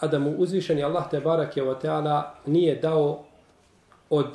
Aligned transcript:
a 0.00 0.06
da 0.06 0.18
mu 0.18 0.34
uzvišeni 0.38 0.82
Allah 0.82 1.10
te 1.10 1.20
barake 1.20 1.62
wa 1.62 1.74
ta'ala 1.82 2.22
nije 2.46 2.74
dao 2.76 3.24
od 4.10 4.26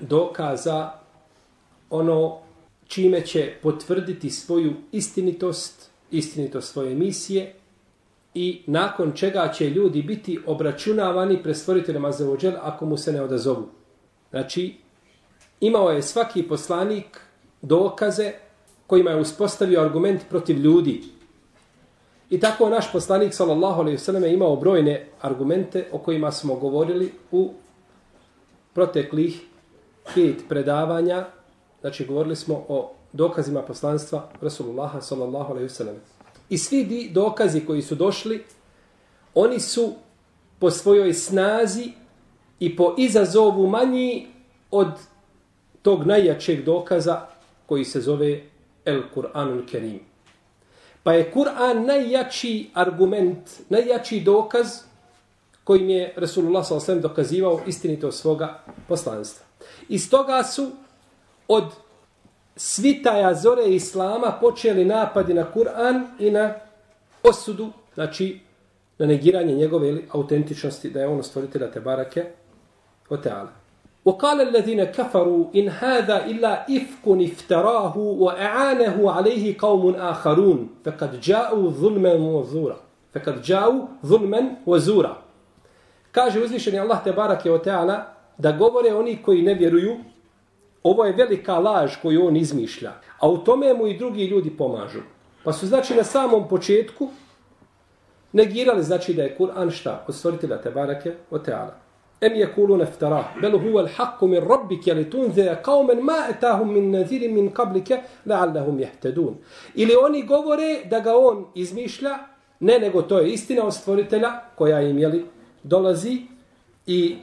dokaza 0.00 0.90
ono 1.90 2.38
čime 2.86 3.26
će 3.26 3.52
potvrditi 3.62 4.30
svoju 4.30 4.74
istinitost, 4.92 5.90
istinitost 6.10 6.72
svoje 6.72 6.94
misije 6.94 7.54
i 8.34 8.62
nakon 8.66 9.12
čega 9.12 9.52
će 9.52 9.70
ljudi 9.70 10.02
biti 10.02 10.38
obračunavani 10.46 11.42
pred 11.42 11.56
stvoriteljem 11.56 12.04
Azevođel 12.04 12.52
ako 12.62 12.86
mu 12.86 12.96
se 12.96 13.12
ne 13.12 13.22
odazovu. 13.22 13.68
Znači, 14.30 14.74
imao 15.60 15.90
je 15.90 16.02
svaki 16.02 16.42
poslanik 16.42 17.20
dokaze 17.62 18.32
kojima 18.86 19.10
je 19.10 19.20
uspostavio 19.20 19.80
argument 19.80 20.22
protiv 20.28 20.58
ljudi. 20.58 21.02
I 22.30 22.40
tako 22.40 22.68
naš 22.68 22.92
poslanik 22.92 23.34
sallallahu 23.34 23.80
alejhi 23.80 23.96
ve 23.96 24.04
selleme 24.04 24.32
imao 24.32 24.56
brojne 24.56 25.06
argumente 25.20 25.86
o 25.92 25.98
kojima 25.98 26.32
smo 26.32 26.54
govorili 26.54 27.12
u 27.32 27.52
proteklih 28.74 29.40
pet 30.14 30.44
predavanja. 30.48 31.26
Znači 31.80 32.06
govorili 32.06 32.36
smo 32.36 32.64
o 32.68 32.92
dokazima 33.12 33.62
poslanstva 33.62 34.28
Rasulullaha 34.40 35.00
sallallahu 35.00 35.52
alejhi 35.52 35.64
ve 35.64 35.74
selleme. 35.74 35.98
I 36.48 36.58
svi 36.58 36.84
di 36.84 37.10
dokazi 37.12 37.60
koji 37.66 37.82
su 37.82 37.94
došli, 37.94 38.44
oni 39.34 39.60
su 39.60 39.92
po 40.58 40.70
svojoj 40.70 41.14
snazi 41.14 41.92
i 42.60 42.76
po 42.76 42.94
izazovu 42.98 43.66
manji 43.66 44.26
od 44.70 44.88
tog 45.82 46.06
najjačeg 46.06 46.64
dokaza 46.64 47.26
koji 47.66 47.84
se 47.84 48.00
zove 48.00 48.40
El 48.84 49.02
Kur'anul 49.14 49.66
Kerim. 49.70 50.15
Pa 51.06 51.12
je 51.12 51.30
Kur'an 51.30 51.86
najjači 51.86 52.70
argument, 52.74 53.50
najjači 53.68 54.20
dokaz 54.20 54.66
kojim 55.64 55.90
je 55.90 56.14
Resulullah 56.16 56.66
s.a.v. 56.66 57.00
dokazivao 57.00 57.60
istinito 57.66 58.12
svoga 58.12 58.58
poslanstva. 58.88 59.46
Iz 59.88 60.10
toga 60.10 60.42
su 60.42 60.70
od 61.48 61.64
svitaja 62.56 63.34
zore 63.34 63.62
Islama 63.66 64.38
počeli 64.40 64.84
napadi 64.84 65.34
na 65.34 65.46
Kur'an 65.54 66.06
i 66.18 66.30
na 66.30 66.54
osudu, 67.22 67.72
znači 67.94 68.40
na 68.98 69.06
negiranje 69.06 69.54
njegove 69.54 69.98
autentičnosti 70.12 70.90
da 70.90 71.00
je 71.00 71.08
on 71.08 71.22
stvoritelja 71.22 71.70
te 71.70 71.80
barake 71.80 72.24
o 73.08 73.16
teala. 73.16 73.65
وقال 74.05 74.41
الذين 74.41 74.83
كفروا 74.83 75.45
إن 75.55 75.69
هذا 75.69 76.25
إلا 76.25 76.65
إفك 76.77 77.05
افتراه 77.07 77.97
وأعانه 77.97 79.11
عليه 79.11 79.55
قوم 79.59 79.95
آخرون 79.95 80.69
فقد 80.85 81.19
جاءوا 81.19 81.69
ظلما 81.69 82.13
وزورا 82.13 82.77
فقد 83.13 83.41
جاءوا 83.41 83.81
ظلما 84.05 84.41
وزورا 84.67 85.21
kaže 86.11 86.39
uzvišeni 86.43 86.79
Allah 86.79 87.03
te 87.03 87.11
barake 87.11 87.51
o 87.51 87.57
teala 87.57 88.05
da 88.37 88.51
govore 88.51 88.93
oni 88.93 89.17
koji 89.25 89.41
ne 89.41 89.53
vjeruju 89.53 89.97
ovo 90.83 91.05
je 91.05 91.13
velika 91.13 91.59
laž 91.59 91.95
koju 92.01 92.27
on 92.27 92.37
izmišlja 92.37 92.91
a 93.19 93.29
u 93.29 93.37
tome 93.37 93.73
mu 93.73 93.87
i 93.87 93.97
drugi 93.97 94.25
ljudi 94.25 94.49
pomažu 94.57 94.99
pa 95.43 95.53
su 95.53 95.67
znači 95.67 95.95
na 95.95 96.03
samom 96.03 96.47
početku 96.47 97.09
negirali 98.33 98.83
znači 98.83 99.13
da 99.13 99.23
je 99.23 99.35
Kur'an 99.39 99.71
šta 99.71 100.05
od 100.07 100.15
stvoritelja 100.15 100.61
te 100.61 100.71
barake 100.71 101.13
o 101.31 101.39
teala 101.39 101.75
em 102.20 102.34
je 102.34 102.46
kulu 102.54 102.76
neftara, 102.76 103.24
bel 103.40 103.58
huve 103.58 103.82
l'hakku 103.82 104.26
min 104.26 104.40
rabbi 104.40 104.80
kjeli 104.80 105.10
tunze, 105.10 105.56
kao 105.62 105.82
men 105.82 106.00
ma 106.00 106.26
etahum 106.30 106.72
min 106.72 106.90
naziri 106.90 107.28
min 107.28 107.50
kablike, 107.50 108.00
la'allahum 108.26 108.80
jehtedun. 108.80 109.34
Ili 109.74 109.96
oni 109.96 110.22
govore 110.26 110.80
da 110.90 111.00
ga 111.00 111.16
on 111.16 111.46
izmišlja, 111.54 112.18
ne 112.60 112.78
nego 112.78 113.02
to 113.02 113.18
je 113.18 113.32
istina 113.32 113.64
od 113.64 113.74
stvoritelja 113.74 114.32
koja 114.54 114.80
im 114.80 114.98
jeli, 114.98 115.24
dolazi 115.62 116.20
i 116.86 117.16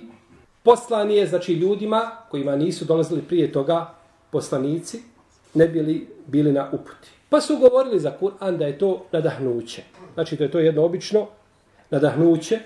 poslan 0.63 1.11
je 1.11 1.27
znači, 1.27 1.53
ljudima 1.53 2.11
kojima 2.29 2.55
nisu 2.55 2.85
dolazili 2.85 3.21
prije 3.21 3.51
toga 3.51 3.93
poslanici, 4.31 5.01
ne 5.53 5.67
bili 5.67 6.07
bili 6.27 6.51
na 6.51 6.69
uputi. 6.71 7.09
Pa 7.29 7.41
su 7.41 7.57
govorili 7.57 7.99
za 7.99 8.11
Kur'an 8.21 8.57
da 8.57 8.65
je 8.65 8.77
to 8.77 9.05
nadahnuće. 9.11 9.83
Znači 10.13 10.37
to 10.37 10.43
je 10.43 10.51
to 10.51 10.59
jedno 10.59 10.83
obično 10.83 11.27
nadahnuće. 11.89 12.59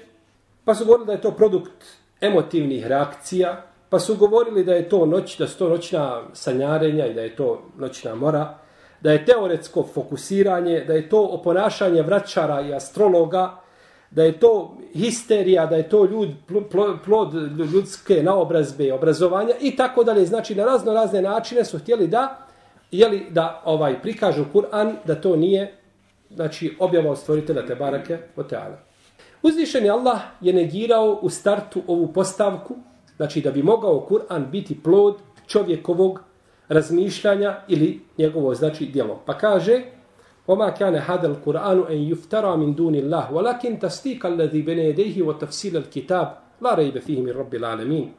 Pa 0.66 0.76
su 0.76 0.86
govorili 0.86 1.08
da 1.08 1.14
je 1.14 1.22
to 1.22 1.32
produkt 1.32 1.84
emotivnih 2.22 2.88
reakcija, 2.88 3.64
pa 3.90 4.00
su 4.00 4.16
govorili 4.16 4.64
da 4.64 4.74
je 4.74 4.90
to 4.90 5.06
noć, 5.06 5.38
da 5.38 5.48
su 5.48 5.58
to 5.58 5.70
noćna 5.70 6.22
sanjarenja 6.34 7.06
i 7.06 7.14
da 7.14 7.22
je 7.22 7.36
to 7.36 7.62
noćna 7.78 8.16
mora, 8.16 8.58
da 9.02 9.12
je 9.12 9.26
teoretsko 9.26 9.84
fokusiranje, 9.94 10.84
da 10.88 10.94
je 10.94 11.10
to 11.10 11.22
oponašanje 11.22 12.02
vraćara 12.02 12.62
i 12.62 12.74
astrologa, 12.74 13.56
da 14.12 14.24
je 14.24 14.40
to 14.40 14.78
histerija, 14.94 15.66
da 15.66 15.76
je 15.76 15.90
to 15.90 16.06
ljud, 16.06 16.30
plod 17.06 17.34
ljudske 17.74 18.24
naobrazbe 18.24 18.86
i 18.86 18.92
obrazovanja 18.92 19.54
i 19.62 19.76
tako 19.76 20.04
dalje. 20.04 20.26
Znači, 20.26 20.56
na 20.56 20.66
razno 20.66 20.94
razne 20.94 21.22
načine 21.22 21.66
su 21.66 21.80
htjeli 21.80 22.08
da 22.08 22.48
jeli, 22.92 23.26
da 23.30 23.62
ovaj 23.66 24.02
prikažu 24.02 24.46
Kur'an, 24.54 24.96
da 25.06 25.16
to 25.16 25.36
nije 25.36 25.74
znači, 26.30 26.76
objava 26.80 27.12
od 27.12 27.18
stvoritelja 27.18 27.66
Tebarake 27.66 28.18
o 28.36 28.44
Teala. 28.44 28.87
Uzvišeni 29.48 29.90
Allah 29.90 30.20
je 30.42 30.54
negirao 30.54 31.20
u 31.22 31.30
startu 31.30 31.82
ovu 31.88 32.08
postavku, 32.14 32.76
znači 33.16 33.42
da 33.42 33.52
bi 33.52 33.64
mogao 33.64 34.08
Kur'an 34.10 34.52
biti 34.52 34.80
plod 34.84 35.16
čovjekovog 35.48 36.20
razmišljanja 36.70 37.56
ili 37.68 38.02
njegovo 38.18 38.56
znači 38.56 38.86
djelo. 38.86 39.22
Pa 39.26 39.38
kaže: 39.38 39.82
وما 40.48 40.72
kana 40.78 41.00
hadal 41.00 41.36
Kur'anu 41.46 41.88
أن 41.90 42.10
yuftara 42.10 42.58
min 42.58 42.76
دون 42.76 42.96
الله 42.96 43.32
walakin 43.32 43.80
تصديق 43.80 44.26
الذي 44.26 44.62
بين 44.62 44.80
يديه 44.80 45.22
وتفصيل 45.22 45.84
tafsil 45.84 46.28
لا 46.62 46.76
ريب 46.76 46.94
la 46.94 47.00
rayba 47.00 47.00
رب 47.00 47.24
min 47.24 47.34
rabbil 47.34 47.66
alamin." 47.66 48.10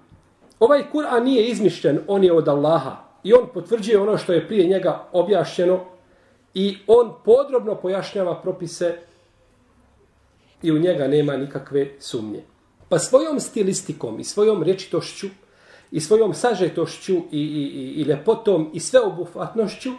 Ovaj 0.60 0.84
Kur'an 0.92 1.24
nije 1.24 1.46
izmišljen, 1.48 1.98
on 2.06 2.24
je 2.24 2.32
od 2.32 2.48
Allaha 2.48 2.96
i 3.24 3.32
on 3.32 3.46
potvrđuje 3.54 3.98
ono 3.98 4.16
što 4.18 4.32
je 4.32 4.46
prije 4.46 4.66
njega 4.66 5.04
objašnjeno 5.12 5.80
i 6.54 6.76
on 6.86 7.12
podrobno 7.24 7.74
pojašnjava 7.74 8.42
propise 8.42 8.98
i 10.62 10.72
u 10.72 10.78
njega 10.78 11.08
nema 11.08 11.36
nikakve 11.36 11.90
sumnje. 11.98 12.42
Pa 12.88 12.98
svojom 12.98 13.40
stilistikom 13.40 14.20
i 14.20 14.24
svojom 14.24 14.62
rečitošću 14.62 15.26
i 15.90 16.00
svojom 16.00 16.34
sažetošću 16.34 17.14
i, 17.14 17.20
i, 17.32 17.62
i, 17.62 18.00
i 18.00 18.04
lepotom 18.04 18.70
i 18.74 18.80
sveobuhvatnošću, 18.80 19.90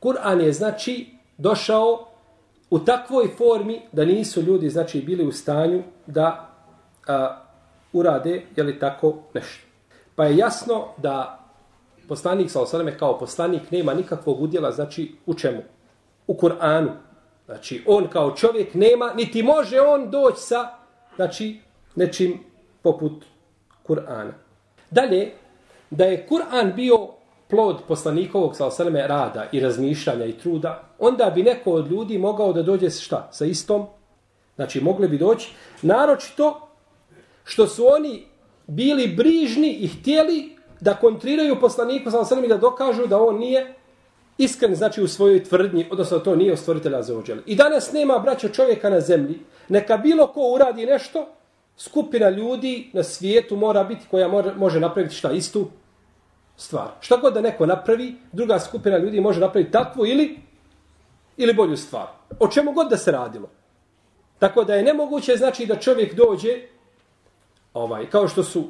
Kur'an 0.00 0.40
je 0.40 0.52
znači 0.52 1.06
došao 1.38 2.08
u 2.70 2.78
takvoj 2.78 3.28
formi 3.38 3.80
da 3.92 4.04
nisu 4.04 4.42
ljudi 4.42 4.70
znači 4.70 5.00
bili 5.00 5.26
u 5.26 5.32
stanju 5.32 5.82
da 6.06 6.50
a, 7.06 7.40
urade 7.92 8.42
je 8.56 8.62
li 8.62 8.78
tako 8.78 9.14
nešto. 9.34 9.66
Pa 10.16 10.24
je 10.24 10.36
jasno 10.36 10.84
da 10.96 11.44
poslanik 12.08 12.50
sa 12.50 12.60
osaleme 12.60 12.98
kao 12.98 13.18
poslanik 13.18 13.70
nema 13.70 13.94
nikakvog 13.94 14.42
udjela 14.42 14.72
znači 14.72 15.14
u 15.26 15.34
čemu? 15.34 15.62
U 16.26 16.34
Kur'anu. 16.34 16.90
Znači, 17.46 17.82
on 17.86 18.08
kao 18.08 18.30
čovjek 18.36 18.74
nema, 18.74 19.12
niti 19.16 19.42
može 19.42 19.80
on 19.80 20.10
doći 20.10 20.40
sa, 20.40 20.68
znači, 21.16 21.60
nečim 21.94 22.40
poput 22.82 23.24
Kur'ana. 23.86 24.32
Dalje, 24.90 25.32
da 25.90 26.04
je 26.04 26.26
Kur'an 26.30 26.74
bio 26.74 27.08
plod 27.50 27.76
poslanikovog 27.88 28.56
salsaleme 28.56 29.06
rada 29.06 29.48
i 29.52 29.60
razmišljanja 29.60 30.24
i 30.24 30.38
truda, 30.38 30.82
onda 30.98 31.30
bi 31.34 31.42
neko 31.42 31.70
od 31.70 31.90
ljudi 31.90 32.18
mogao 32.18 32.52
da 32.52 32.62
dođe 32.62 32.90
sa 32.90 33.02
šta? 33.02 33.28
Sa 33.32 33.44
istom? 33.44 33.86
Znači, 34.56 34.80
mogli 34.80 35.08
bi 35.08 35.18
doći. 35.18 35.52
Naročito 35.82 36.68
što 37.44 37.66
su 37.66 37.86
oni 37.86 38.26
bili 38.66 39.08
brižni 39.08 39.72
i 39.72 39.88
htjeli 39.88 40.56
da 40.80 40.94
kontriraju 40.94 41.60
poslaniku 41.60 42.10
salsaleme 42.10 42.46
i 42.46 42.48
da 42.48 42.56
dokažu 42.56 43.06
da 43.06 43.22
on 43.22 43.38
nije 43.38 43.74
iskren, 44.38 44.74
znači 44.74 45.02
u 45.02 45.08
svojoj 45.08 45.44
tvrdnji, 45.44 45.86
odnosno 45.90 46.18
to 46.18 46.36
nije 46.36 46.52
ostvoritelja 46.52 47.02
za 47.02 47.18
ođele. 47.18 47.42
I 47.46 47.56
danas 47.56 47.92
nema 47.92 48.18
braća 48.18 48.48
čovjeka 48.48 48.90
na 48.90 49.00
zemlji. 49.00 49.38
Neka 49.68 49.96
bilo 49.96 50.26
ko 50.26 50.40
uradi 50.40 50.86
nešto, 50.86 51.26
skupina 51.76 52.28
ljudi 52.28 52.90
na 52.92 53.02
svijetu 53.02 53.56
mora 53.56 53.84
biti 53.84 54.06
koja 54.10 54.28
može 54.56 54.80
napraviti 54.80 55.14
šta 55.14 55.32
istu 55.32 55.66
stvar. 56.56 56.88
Šta 57.00 57.16
god 57.16 57.34
da 57.34 57.40
neko 57.40 57.66
napravi, 57.66 58.14
druga 58.32 58.58
skupina 58.58 58.98
ljudi 58.98 59.20
može 59.20 59.40
napraviti 59.40 59.72
takvu 59.72 60.06
ili 60.06 60.38
ili 61.36 61.54
bolju 61.54 61.76
stvar. 61.76 62.06
O 62.38 62.48
čemu 62.48 62.72
god 62.72 62.90
da 62.90 62.96
se 62.96 63.12
radilo. 63.12 63.50
Tako 64.38 64.64
da 64.64 64.74
je 64.74 64.82
nemoguće 64.82 65.36
znači 65.36 65.66
da 65.66 65.76
čovjek 65.76 66.14
dođe 66.14 66.60
ovaj 67.74 68.10
kao 68.10 68.28
što 68.28 68.42
su 68.42 68.64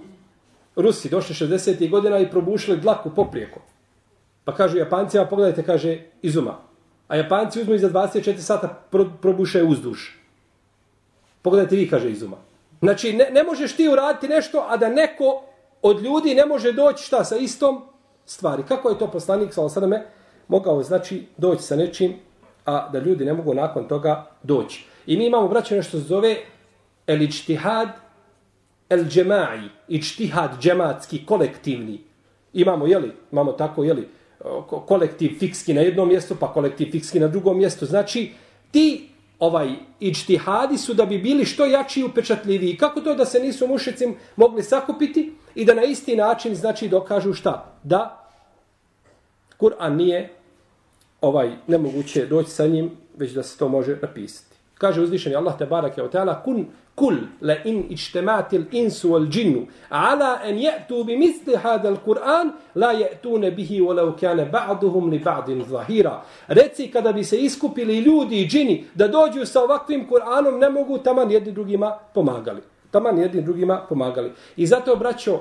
Rusi 0.77 1.09
došli 1.09 1.35
60. 1.35 1.91
godina 1.91 2.19
i 2.19 2.31
probušili 2.31 2.81
dlaku 2.81 3.11
poprijeko. 3.11 3.61
Pa 4.45 4.55
kažu 4.55 4.79
Japancima, 4.79 5.27
pogledajte, 5.27 5.63
kaže, 5.63 5.99
izuma. 6.23 6.59
A 7.09 7.17
Japanci 7.17 7.61
uzmu 7.61 7.75
i 7.75 7.79
za 7.79 7.91
24 7.91 8.39
sata 8.39 8.69
pro, 8.91 9.07
probuše 9.23 9.63
uzduž. 9.63 9.99
Pogledajte 11.43 11.77
vi, 11.77 11.89
kaže 11.91 12.11
izuma. 12.11 12.37
Znači, 12.81 13.13
ne, 13.13 13.31
ne 13.31 13.43
možeš 13.43 13.77
ti 13.77 13.89
uraditi 13.89 14.29
nešto, 14.29 14.67
a 14.69 14.77
da 14.77 14.89
neko 14.89 15.43
od 15.83 16.03
ljudi 16.03 16.35
ne 16.35 16.47
može 16.47 16.73
doći 16.73 17.05
šta 17.05 17.25
sa 17.25 17.37
istom 17.37 17.83
stvari. 18.27 18.63
Kako 18.69 18.89
je 18.89 18.99
to 18.99 19.07
poslanik 19.07 19.55
sa 19.55 19.63
osadame 19.63 20.07
mogao 20.49 20.83
znači 20.83 21.27
doći 21.37 21.63
sa 21.63 21.77
nečim, 21.77 22.15
a 22.65 22.89
da 22.89 22.99
ljudi 22.99 23.25
ne 23.25 23.33
mogu 23.33 23.55
nakon 23.55 23.89
toga 23.89 24.27
doći. 24.43 24.87
I 25.07 25.17
mi 25.17 25.27
imamo, 25.27 25.49
braće, 25.49 25.77
nešto 25.77 25.99
se 25.99 26.05
zove 26.05 26.37
el 27.07 27.23
ičtihad 27.23 27.89
el 28.89 29.05
džemai, 29.05 29.69
ičtihad 29.89 30.51
džematski, 30.61 31.27
kolektivni. 31.27 32.01
Imamo, 32.53 32.87
jeli, 32.87 33.13
imamo 33.33 33.53
tako, 33.53 33.85
jeli, 33.85 34.09
kolektiv 34.87 35.39
fikski 35.39 35.75
na 35.75 35.81
jednom 35.81 36.09
mjestu, 36.09 36.37
pa 36.41 36.53
kolektiv 36.53 36.91
fikski 36.91 37.21
na 37.21 37.29
drugom 37.29 37.59
mjestu. 37.59 37.87
Znači, 37.87 38.33
ti 38.71 39.09
ovaj 39.39 39.69
ičtihadi 40.01 40.79
su 40.79 40.95
da 40.95 41.07
bi 41.07 41.19
bili 41.19 41.45
što 41.45 41.67
jači 41.67 42.01
i 42.01 42.05
upečatljiviji. 42.05 42.77
Kako 42.77 43.01
to 43.01 43.15
da 43.15 43.25
se 43.25 43.41
nisu 43.41 43.67
mušicim 43.67 44.17
mogli 44.37 44.63
sakupiti 44.63 45.33
i 45.55 45.65
da 45.65 45.75
na 45.75 45.83
isti 45.83 46.17
način 46.17 46.55
znači 46.55 46.89
dokažu 46.89 47.33
šta? 47.33 47.73
Da 47.83 48.31
Kur'an 49.59 49.97
nije 49.97 50.31
ovaj 51.21 51.51
nemoguće 51.67 52.27
doći 52.27 52.51
sa 52.51 52.67
njim, 52.67 52.91
već 53.17 53.33
da 53.33 53.43
se 53.43 53.59
to 53.59 53.69
može 53.69 53.97
napisati. 54.03 54.57
Kaže 54.75 55.01
uzvišeni 55.01 55.37
Allah 55.37 55.59
te 55.59 55.67
barake 55.67 56.03
o 56.03 56.09
teala, 56.09 56.43
kun 56.43 56.67
kul 56.95 57.17
la 57.41 57.55
in 57.65 57.87
ičtematil 57.91 58.65
insu 58.73 59.11
wal 59.11 59.27
džinnu 59.29 59.67
ala 59.91 60.41
an 60.45 60.59
ya'tu 60.59 61.05
bi 61.05 61.17
misli 61.17 61.57
hada 61.57 61.89
al 61.89 61.99
Qur'an 62.05 62.53
la 62.75 62.93
ya'tuna 62.93 63.51
bihi 63.51 63.81
walau 63.81 64.17
kana 64.21 64.45
ba'duhum 64.45 65.11
li 65.11 65.19
ba'din 65.19 65.65
zahira. 65.65 66.23
Reci 66.49 66.91
kada 66.91 67.13
bi 67.13 67.25
se 67.25 67.37
iskupili 67.39 67.99
ljudi 67.99 68.41
i 68.41 68.49
džini 68.49 68.85
da 68.95 69.09
dođu 69.09 69.47
sa 69.47 69.63
ovakvim 69.63 70.09
Kur'anom 70.09 70.59
ne 70.59 70.71
mogu 70.71 70.99
taman 70.99 71.31
jedni 71.31 71.53
drugima 71.53 71.99
pomagali. 72.15 72.63
Taman 72.91 73.19
jedni 73.19 73.43
drugima 73.43 73.87
pomagali. 73.89 74.33
I 74.57 74.67
zato 74.67 74.97
braćo 74.97 75.41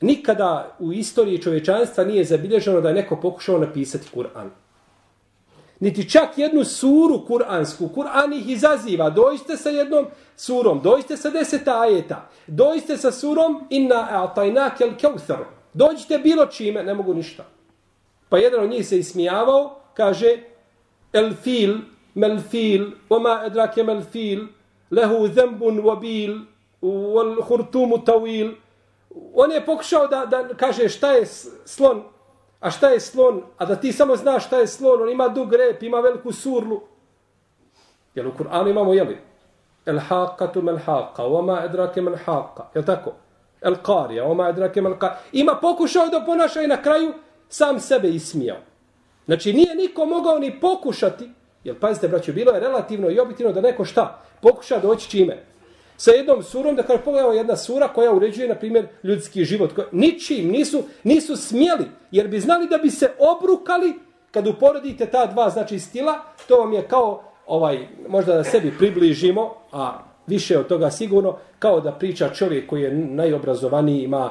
nikada 0.00 0.76
u 0.78 0.92
istoriji 0.92 1.42
čovečanstva 1.42 2.04
nije 2.04 2.24
zabilježeno 2.24 2.80
da 2.80 2.88
je 2.88 2.94
neko 2.94 3.16
pokušao 3.16 3.58
napisati 3.58 4.08
Kur'an 4.14 4.61
niti 5.82 6.10
čak 6.10 6.38
jednu 6.38 6.64
suru 6.64 7.24
kuransku. 7.26 7.88
Kur'an 7.88 8.32
ih 8.32 8.48
izaziva. 8.48 9.10
Dojste 9.10 9.56
sa 9.56 9.70
jednom 9.70 10.06
surom, 10.36 10.80
dojste 10.82 11.16
sa 11.16 11.30
deset 11.30 11.68
ajeta, 11.68 12.28
dojste 12.46 12.96
sa 12.96 13.10
surom 13.12 13.66
inna 13.70 14.06
a'tajna 14.10 14.70
kel 14.78 14.94
keuthar. 14.94 15.42
Dođite 15.74 16.18
bilo 16.18 16.46
čime, 16.46 16.84
ne 16.84 16.94
mogu 16.94 17.14
ništa. 17.14 17.44
Pa 18.28 18.38
jedan 18.38 18.64
od 18.64 18.70
njih 18.70 18.88
se 18.88 18.98
ismijavao, 18.98 19.80
kaže 19.94 20.38
el 21.12 21.34
fil, 21.42 21.74
mel 22.14 22.38
fil, 22.50 22.86
oma 23.08 23.42
edrake 23.46 23.82
mel 23.82 24.02
fil, 24.12 24.46
lehu 24.90 25.28
zembun 25.34 25.82
wabil, 25.82 26.44
wal 26.82 27.42
hurtumu 27.42 27.98
tawil. 28.06 28.54
On 29.34 29.52
je 29.52 29.66
pokušao 29.66 30.06
da, 30.06 30.26
da 30.26 30.48
kaže 30.54 30.88
šta 30.88 31.12
je 31.12 31.26
slon, 31.64 32.02
A 32.62 32.70
šta 32.70 32.88
je 32.88 33.00
slon? 33.00 33.42
A 33.58 33.66
da 33.66 33.76
ti 33.76 33.92
samo 33.92 34.16
znaš 34.16 34.46
šta 34.46 34.58
je 34.58 34.66
slon, 34.66 35.02
on 35.02 35.10
ima 35.10 35.28
dug 35.28 35.54
rep, 35.54 35.82
ima 35.82 36.00
veliku 36.00 36.32
surlu. 36.32 36.80
Jel 38.14 38.28
u 38.28 38.32
Kur'anu 38.38 38.70
imamo, 38.70 38.94
jeli? 38.94 39.18
El 39.86 39.98
haqatu 39.98 40.62
mel 40.62 40.78
haqa, 40.86 41.22
oma 41.22 41.62
edrake 41.64 42.00
mel 42.00 42.14
haqa. 42.26 42.68
Jel 42.74 42.84
tako? 42.84 43.12
El 43.60 43.74
qarija, 43.82 44.24
oma 44.30 44.48
edrake 44.48 44.82
mel 44.82 44.94
qarija. 44.94 45.16
Ima 45.32 45.58
pokušao 45.62 46.06
da 46.08 46.22
ponaša 46.26 46.62
i 46.62 46.66
na 46.66 46.82
kraju 46.82 47.12
sam 47.48 47.80
sebe 47.80 48.08
ismijao. 48.08 48.58
Znači 49.26 49.52
nije 49.52 49.74
niko 49.74 50.06
mogao 50.06 50.38
ni 50.38 50.60
pokušati, 50.60 51.30
jel 51.64 51.74
pazite 51.80 52.08
braćo, 52.08 52.32
bilo 52.32 52.52
je 52.52 52.60
relativno 52.60 53.10
i 53.10 53.18
objektivno 53.18 53.52
da 53.52 53.60
neko 53.60 53.84
šta? 53.84 54.22
Pokuša 54.40 54.78
doći 54.78 55.10
čime? 55.10 55.44
Sa 56.02 56.10
jednom 56.10 56.42
surom, 56.42 56.76
da 56.76 56.82
kaže 56.82 57.02
pogledamo 57.02 57.32
jedna 57.32 57.56
sura 57.56 57.88
koja 57.88 58.12
uređuje, 58.12 58.48
na 58.48 58.54
primjer, 58.54 58.86
ljudski 59.02 59.44
život. 59.44 59.72
Koja, 59.72 59.86
ničim 59.92 60.48
nisu, 60.50 60.82
nisu 61.04 61.36
smjeli, 61.36 61.84
jer 62.10 62.28
bi 62.28 62.40
znali 62.40 62.66
da 62.68 62.78
bi 62.78 62.90
se 62.90 63.10
obrukali 63.18 63.94
kad 64.30 64.46
uporedite 64.46 65.06
ta 65.06 65.26
dva 65.26 65.50
znači 65.50 65.78
stila, 65.78 66.18
to 66.48 66.56
vam 66.56 66.72
je 66.72 66.82
kao, 66.88 67.22
ovaj 67.46 67.86
možda 68.08 68.34
da 68.34 68.44
sebi 68.44 68.72
približimo, 68.78 69.54
a 69.72 69.98
više 70.26 70.58
od 70.58 70.66
toga 70.66 70.90
sigurno, 70.90 71.36
kao 71.58 71.80
da 71.80 71.92
priča 71.92 72.28
čovjek 72.28 72.66
koji 72.66 72.82
je 72.82 72.94
najobrazovaniji, 72.94 74.02
ima 74.02 74.30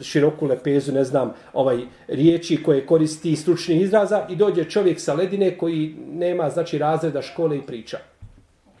široku 0.00 0.46
lepezu, 0.46 0.92
ne 0.92 1.04
znam, 1.04 1.34
ovaj 1.52 1.78
riječi 2.08 2.62
koje 2.62 2.86
koristi 2.86 3.36
stručni 3.36 3.80
izraza 3.80 4.26
i 4.28 4.36
dođe 4.36 4.64
čovjek 4.64 5.00
sa 5.00 5.14
ledine 5.14 5.58
koji 5.58 5.94
nema 6.12 6.50
znači 6.50 6.78
razreda 6.78 7.22
škole 7.22 7.58
i 7.58 7.66
priča. 7.66 7.98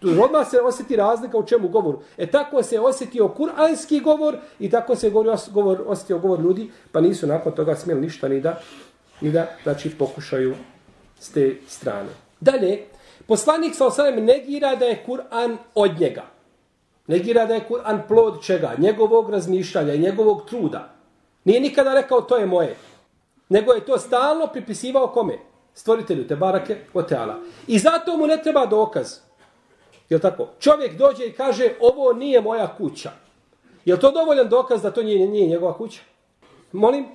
Odmah 0.02 0.48
se 0.50 0.60
osjeti 0.60 0.96
razlika 0.96 1.38
u 1.38 1.46
čemu 1.46 1.68
govor. 1.68 1.96
E 2.16 2.26
tako 2.26 2.62
se 2.62 2.80
osjetio 2.80 3.28
kuranski 3.28 4.00
govor 4.00 4.36
i 4.58 4.70
tako 4.70 4.96
se 4.96 5.10
govor, 5.10 5.38
govor, 5.50 5.82
osjetio 5.86 6.18
govor 6.18 6.40
ljudi, 6.40 6.70
pa 6.92 7.00
nisu 7.00 7.26
nakon 7.26 7.52
toga 7.52 7.76
smjeli 7.76 8.00
ništa 8.00 8.28
ni 8.28 8.40
da, 8.40 8.60
ni 9.20 9.32
da 9.32 9.46
znači, 9.62 9.90
pokušaju 9.90 10.54
s 11.20 11.30
te 11.30 11.56
strane. 11.66 12.08
Dalje, 12.40 12.84
poslanik 13.26 13.74
sa 13.74 13.86
osanem 13.86 14.24
negira 14.24 14.76
da 14.76 14.84
je 14.84 15.04
Kur'an 15.06 15.56
od 15.74 16.00
njega. 16.00 16.22
Negira 17.06 17.46
da 17.46 17.54
je 17.54 17.66
Kur'an 17.68 18.00
plod 18.08 18.42
čega? 18.42 18.74
Njegovog 18.78 19.30
razmišljanja 19.30 19.94
i 19.94 19.98
njegovog 19.98 20.42
truda. 20.48 20.94
Nije 21.44 21.60
nikada 21.60 21.94
rekao 21.94 22.20
to 22.20 22.36
je 22.36 22.46
moje. 22.46 22.76
Nego 23.48 23.72
je 23.72 23.84
to 23.84 23.98
stalno 23.98 24.46
pripisivao 24.46 25.06
kome? 25.06 25.38
Stvoritelju 25.74 26.26
te 26.28 26.36
barake 26.36 26.76
o 26.94 27.02
teala. 27.02 27.38
I 27.66 27.78
zato 27.78 28.16
mu 28.16 28.26
ne 28.26 28.42
treba 28.42 28.66
dokaz. 28.66 29.27
Je 30.08 30.18
tako? 30.18 30.48
Čovjek 30.58 30.98
dođe 30.98 31.26
i 31.26 31.32
kaže, 31.32 31.70
ovo 31.80 32.12
nije 32.12 32.40
moja 32.40 32.76
kuća. 32.76 33.10
Je 33.84 34.00
to 34.00 34.10
dovoljan 34.10 34.48
dokaz 34.48 34.82
da 34.82 34.90
to 34.90 35.02
nije, 35.02 35.28
nije 35.28 35.48
njegova 35.48 35.76
kuća? 35.76 36.00
Molim? 36.72 37.06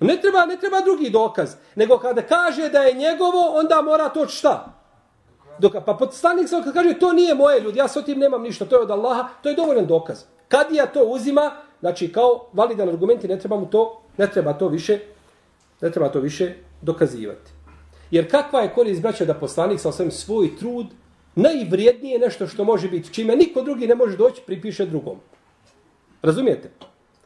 Ne 0.00 0.20
treba, 0.20 0.46
ne 0.46 0.56
treba 0.56 0.80
drugi 0.80 1.10
dokaz. 1.10 1.54
Nego 1.74 1.98
kada 1.98 2.22
kaže 2.22 2.68
da 2.68 2.78
je 2.78 2.94
njegovo, 2.94 3.58
onda 3.58 3.82
mora 3.82 4.08
to 4.08 4.26
šta? 4.26 4.74
Dok, 5.58 5.72
pa 5.86 5.94
podstanik 5.94 6.48
se 6.48 6.56
kaže, 6.74 6.98
to 6.98 7.12
nije 7.12 7.34
moje 7.34 7.60
ljudi, 7.60 7.78
ja 7.78 7.88
s 7.88 8.04
tim 8.04 8.18
nemam 8.18 8.42
ništa, 8.42 8.64
to 8.64 8.76
je 8.76 8.82
od 8.82 8.90
Allaha, 8.90 9.28
to 9.42 9.48
je 9.48 9.54
dovoljan 9.54 9.86
dokaz. 9.86 10.24
Kad 10.48 10.66
ja 10.72 10.86
to 10.86 11.04
uzima, 11.04 11.52
znači 11.80 12.12
kao 12.12 12.46
validan 12.52 12.88
argument 12.88 13.24
i 13.24 13.28
ne 13.28 13.38
treba 13.38 13.56
mu 13.56 13.70
to, 13.70 14.02
ne 14.16 14.30
treba 14.30 14.52
to 14.52 14.68
više, 14.68 14.98
ne 15.80 15.90
treba 15.90 16.08
to 16.08 16.20
više 16.20 16.54
dokazivati. 16.82 17.50
Jer 18.10 18.30
kakva 18.30 18.60
je 18.60 18.74
korist 18.74 19.02
braća 19.02 19.24
da 19.24 19.34
poslanik 19.34 19.80
sa 19.80 19.92
svoj 20.10 20.56
trud 20.56 20.86
najvrijednije 21.34 22.18
nešto 22.18 22.46
što 22.46 22.64
može 22.64 22.88
biti, 22.88 23.12
čime 23.14 23.36
niko 23.36 23.62
drugi 23.62 23.86
ne 23.86 23.94
može 23.94 24.16
doći, 24.16 24.42
pripiše 24.46 24.86
drugom. 24.86 25.20
Razumijete? 26.22 26.70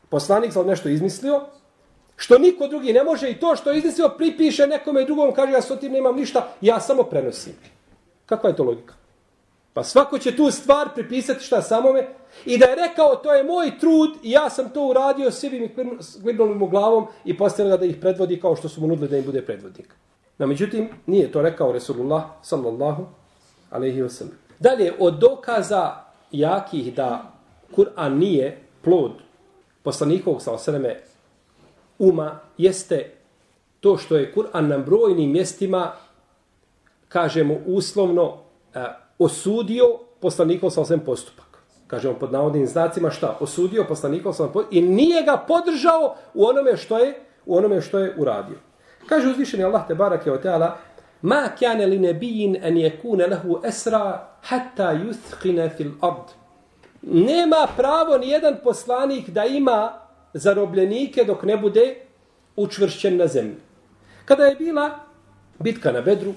Poslanik 0.09 0.53
sam 0.53 0.67
nešto 0.67 0.89
izmislio, 0.89 1.41
što 2.17 2.39
niko 2.39 2.69
drugi 2.69 2.93
ne 2.93 3.05
može 3.05 3.31
i 3.31 3.41
to 3.41 3.57
što 3.57 3.71
je 3.71 3.79
izmislio 3.79 4.09
pripiše 4.19 4.67
nekome 4.67 5.05
drugom, 5.05 5.35
kaže 5.35 5.53
ja 5.53 5.63
s 5.63 5.79
tim 5.81 5.93
nemam 5.93 6.17
ništa, 6.17 6.49
ja 6.61 6.81
samo 6.81 7.03
prenosim. 7.03 7.53
Kakva 8.27 8.51
je 8.51 8.57
to 8.57 8.65
logika? 8.65 8.95
Pa 9.73 9.85
svako 9.85 10.19
će 10.19 10.37
tu 10.37 10.51
stvar 10.51 10.89
pripisati 10.95 11.45
šta 11.45 11.63
samome 11.63 12.07
i 12.47 12.59
da 12.59 12.67
je 12.67 12.77
rekao 12.77 13.17
to 13.17 13.35
je 13.35 13.45
moj 13.45 13.79
trud 13.81 14.11
i 14.23 14.31
ja 14.31 14.51
sam 14.51 14.71
to 14.71 14.87
uradio, 14.87 15.31
svi 15.31 15.51
bi 15.51 15.61
mi 15.61 15.71
glibnuli 16.23 16.55
mu 16.55 16.67
glavom 16.67 17.07
i 17.25 17.37
postavljeno 17.37 17.77
da 17.77 17.87
ih 17.87 17.97
predvodi 18.01 18.41
kao 18.41 18.57
što 18.57 18.69
su 18.69 18.81
mu 18.81 18.87
nudili 18.87 19.09
da 19.09 19.17
im 19.17 19.25
bude 19.25 19.43
predvodnik. 19.43 19.95
No, 20.39 20.47
međutim, 20.47 20.89
nije 21.07 21.33
to 21.33 21.43
rekao 21.43 21.73
Resulullah 21.73 22.25
sallallahu 22.43 23.07
alaihi 23.71 24.03
wasallam. 24.03 24.35
Dalje, 24.59 24.93
od 24.99 25.19
dokaza 25.19 25.95
jakih 26.31 26.95
da 26.95 27.33
Kur'an 27.77 28.19
nije 28.19 28.59
plod 28.83 29.13
poslanikovog 29.83 30.43
sa 30.43 30.53
osreme 30.53 31.01
uma 31.99 32.41
jeste 32.59 33.11
to 33.81 33.97
što 33.97 34.17
je 34.17 34.33
Kur'an 34.35 34.69
na 34.69 34.79
brojnim 34.79 35.33
mjestima, 35.33 35.93
kažemo 37.09 37.57
uslovno, 37.67 38.37
e, 38.75 38.85
osudio 39.19 39.85
poslanikov 40.21 40.71
sa 40.71 40.81
osreme 40.81 41.05
postupak. 41.05 41.47
Kažemo 41.87 42.15
pod 42.19 42.33
navodnim 42.33 42.67
znacima 42.67 43.11
šta? 43.11 43.37
Osudio 43.41 43.85
poslanikov 43.89 44.33
sa 44.33 44.47
postupak 44.47 44.73
i 44.73 44.81
nije 44.83 45.23
ga 45.23 45.37
podržao 45.49 46.15
u 46.35 46.47
onome 46.47 46.77
što 46.77 46.99
je 46.99 47.15
u 47.47 47.57
onome 47.57 47.81
što 47.81 47.99
je 47.99 48.15
uradio. 48.19 48.57
Kaže 49.07 49.29
uzvišeni 49.29 49.65
Allah 49.65 49.87
te 49.89 49.95
barake 49.95 50.33
o 50.33 50.37
teala, 50.37 50.77
Ma 51.23 51.49
kjane 51.59 51.87
li 51.87 51.99
nebijin 51.99 52.57
en 52.63 52.77
jekune 52.77 53.27
lehu 53.27 53.61
esra 53.65 54.29
hatta 54.43 54.93
yuthkine 54.95 55.71
fil 55.77 55.93
ard. 56.01 56.31
Nema 57.03 57.67
pravo 57.77 58.19
ni 58.19 58.29
jedan 58.29 58.57
poslanik 58.65 59.29
da 59.29 59.45
ima 59.45 59.93
zarobljenike 60.35 61.25
dok 61.25 61.43
ne 61.43 61.57
bude 61.57 61.95
učvršćen 62.57 63.17
na 63.17 63.27
zemlji. 63.27 63.57
Kada 64.25 64.45
je 64.45 64.55
bila 64.55 64.91
bitka 65.59 65.93
na 65.93 66.01
Bedru, 66.01 66.35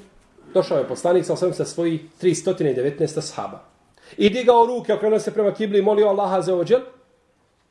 došao 0.53 0.77
je 0.77 0.87
poslanik 0.87 1.25
sa 1.25 1.33
osvijem 1.33 1.53
sa 1.53 1.65
svojih 1.65 2.01
319 2.21 3.21
sahaba. 3.21 3.63
I 4.17 4.29
digao 4.29 4.65
ruke, 4.65 4.93
okrenuo 4.93 5.19
se 5.19 5.33
prema 5.33 5.53
kibli 5.53 5.79
i 5.79 5.81
molio 5.81 6.07
Allaha 6.07 6.41
za 6.41 6.55
ođel 6.55 6.81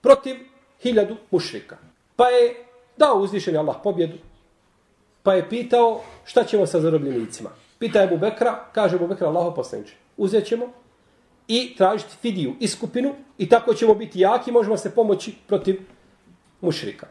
protiv 0.00 0.36
hiljadu 0.82 1.16
mušrika. 1.30 1.76
Pa 2.16 2.24
je 2.24 2.66
dao 2.96 3.18
uzvišeni 3.18 3.58
Allah 3.58 3.76
pobjedu 3.82 4.16
Pa 5.22 5.34
je 5.34 5.48
pitao 5.48 6.00
šta 6.24 6.44
ćemo 6.44 6.66
sa 6.66 6.80
zarobljenicima. 6.80 7.50
Pita 7.78 8.02
Ebu 8.02 8.18
Bekra, 8.18 8.64
kaže 8.72 8.98
Bubekra 8.98 9.28
Allaho 9.28 9.54
poslaniče. 9.54 9.94
Uzet 10.16 10.46
ćemo 10.46 10.66
i 11.48 11.74
tražiti 11.76 12.16
fidiju, 12.20 12.54
iskupinu 12.60 13.14
i 13.38 13.48
tako 13.48 13.74
ćemo 13.74 13.94
biti 13.94 14.20
jaki, 14.20 14.52
možemo 14.52 14.76
se 14.76 14.94
pomoći 14.94 15.34
protiv 15.46 15.80
mušrika. 16.60 17.06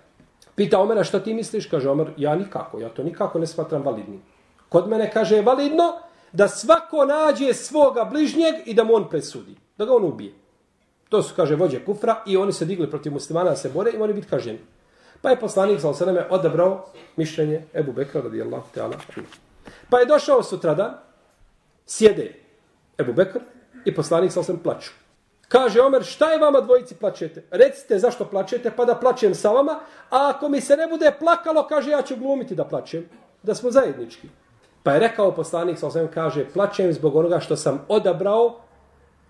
Pita 0.56 0.80
Omera 0.80 1.04
šta 1.04 1.20
ti 1.20 1.34
misliš? 1.34 1.66
Kaže 1.66 1.89
Omer, 1.89 2.08
ja 2.18 2.36
nikako, 2.36 2.80
ja 2.80 2.89
to 2.89 3.04
nikako 3.04 3.39
ne 3.39 3.48
smatram 3.48 3.82
validnim. 3.82 4.22
Kod 4.70 4.89
mene 4.89 5.12
kaže 5.12 5.36
je 5.36 5.42
validno 5.42 5.94
da 6.32 6.48
svako 6.48 7.06
nađe 7.06 7.54
svoga 7.54 8.04
bližnjeg 8.04 8.56
i 8.66 8.74
da 8.74 8.84
mu 8.84 8.94
on 8.94 9.10
presudi. 9.10 9.56
Da 9.78 9.86
ga 9.86 9.96
on 9.96 10.04
ubije. 10.04 10.34
To 11.10 11.24
su, 11.24 11.34
kaže, 11.36 11.56
vođe 11.56 11.86
kufra 11.86 12.24
i 12.28 12.38
oni 12.38 12.54
se 12.54 12.66
digli 12.66 12.89
protiv 12.89 13.13
muslimana 13.13 13.50
da 13.50 13.56
se 13.56 13.70
bore 13.70 13.92
i 13.92 13.98
oni 13.98 14.13
biti 14.13 14.28
kaženi. 14.28 14.60
Pa 15.22 15.30
je 15.30 15.40
poslanik 15.40 15.82
sa 15.82 15.90
osaname 15.90 16.26
odabrao 16.30 16.86
mišljenje 17.16 17.64
Ebu 17.74 17.92
Bekra 17.92 18.22
radijallahu 18.22 18.68
ta'ala. 18.76 18.96
Pa 19.90 20.00
je 20.00 20.06
došao 20.06 20.44
sutradan, 20.44 20.94
sjede 21.86 22.34
Ebu 22.98 23.14
Bekr 23.14 23.40
i 23.86 23.96
poslanik 23.96 24.32
sa 24.32 24.40
osaname 24.40 24.64
plaću. 24.64 24.92
Kaže 25.48 25.82
Omer, 25.82 26.04
šta 26.04 26.32
je 26.32 26.40
vama 26.40 26.62
dvojici 26.62 26.96
plaćete? 26.96 27.44
Recite 27.52 28.00
zašto 28.00 28.26
plaćete, 28.26 28.72
pa 28.72 28.86
da 28.86 28.96
plaćem 28.96 29.36
sa 29.36 29.50
vama. 29.52 29.80
A 30.10 30.34
ako 30.36 30.50
mi 30.50 30.62
se 30.62 30.78
ne 30.78 30.88
bude 30.88 31.12
plakalo, 31.20 31.68
kaže 31.68 31.92
ja 31.92 32.02
ću 32.02 32.16
glumiti 32.16 32.56
da 32.56 32.66
plaćem. 32.66 33.10
Da 33.44 33.56
smo 33.56 33.72
zajednički. 33.72 34.28
Pa 34.84 34.92
je 34.94 35.00
rekao 35.00 35.32
poslanik 35.32 35.80
sa 35.80 35.88
osaname, 35.88 36.12
kaže, 36.12 36.46
plaćem 36.54 36.94
zbog 36.94 37.16
onoga 37.16 37.40
što 37.40 37.56
sam 37.56 37.86
odabrao 37.88 38.56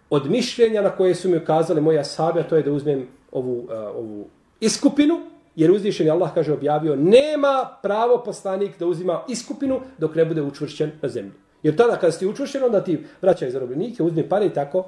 od 0.09 0.29
mišljenja 0.29 0.81
na 0.81 0.89
koje 0.89 1.15
su 1.15 1.29
mi 1.29 1.37
ukazali 1.37 1.81
moja 1.81 2.03
sabja, 2.03 2.43
to 2.43 2.55
je 2.55 2.63
da 2.63 2.71
uzmem 2.71 3.07
ovu, 3.31 3.57
uh, 3.59 3.95
ovu 3.95 4.27
iskupinu, 4.59 5.21
Jer 5.55 5.71
uzvišen 5.71 6.05
je 6.05 6.11
Allah, 6.11 6.33
kaže, 6.33 6.53
objavio, 6.53 6.95
nema 6.95 7.77
pravo 7.81 8.21
poslanik 8.25 8.79
da 8.79 8.85
uzima 8.85 9.23
iskupinu 9.27 9.81
dok 9.97 10.15
ne 10.15 10.25
bude 10.25 10.41
učvršćen 10.41 10.91
na 11.01 11.09
zemlji. 11.09 11.31
Jer 11.63 11.75
tada 11.75 11.95
kada 11.95 12.11
si 12.11 12.27
učvršćen, 12.27 12.63
onda 12.63 12.83
ti 12.83 13.05
vraćaj 13.21 13.51
zarobljenike, 13.51 14.03
uzmi 14.03 14.29
pare 14.29 14.45
i 14.45 14.53
tako, 14.53 14.85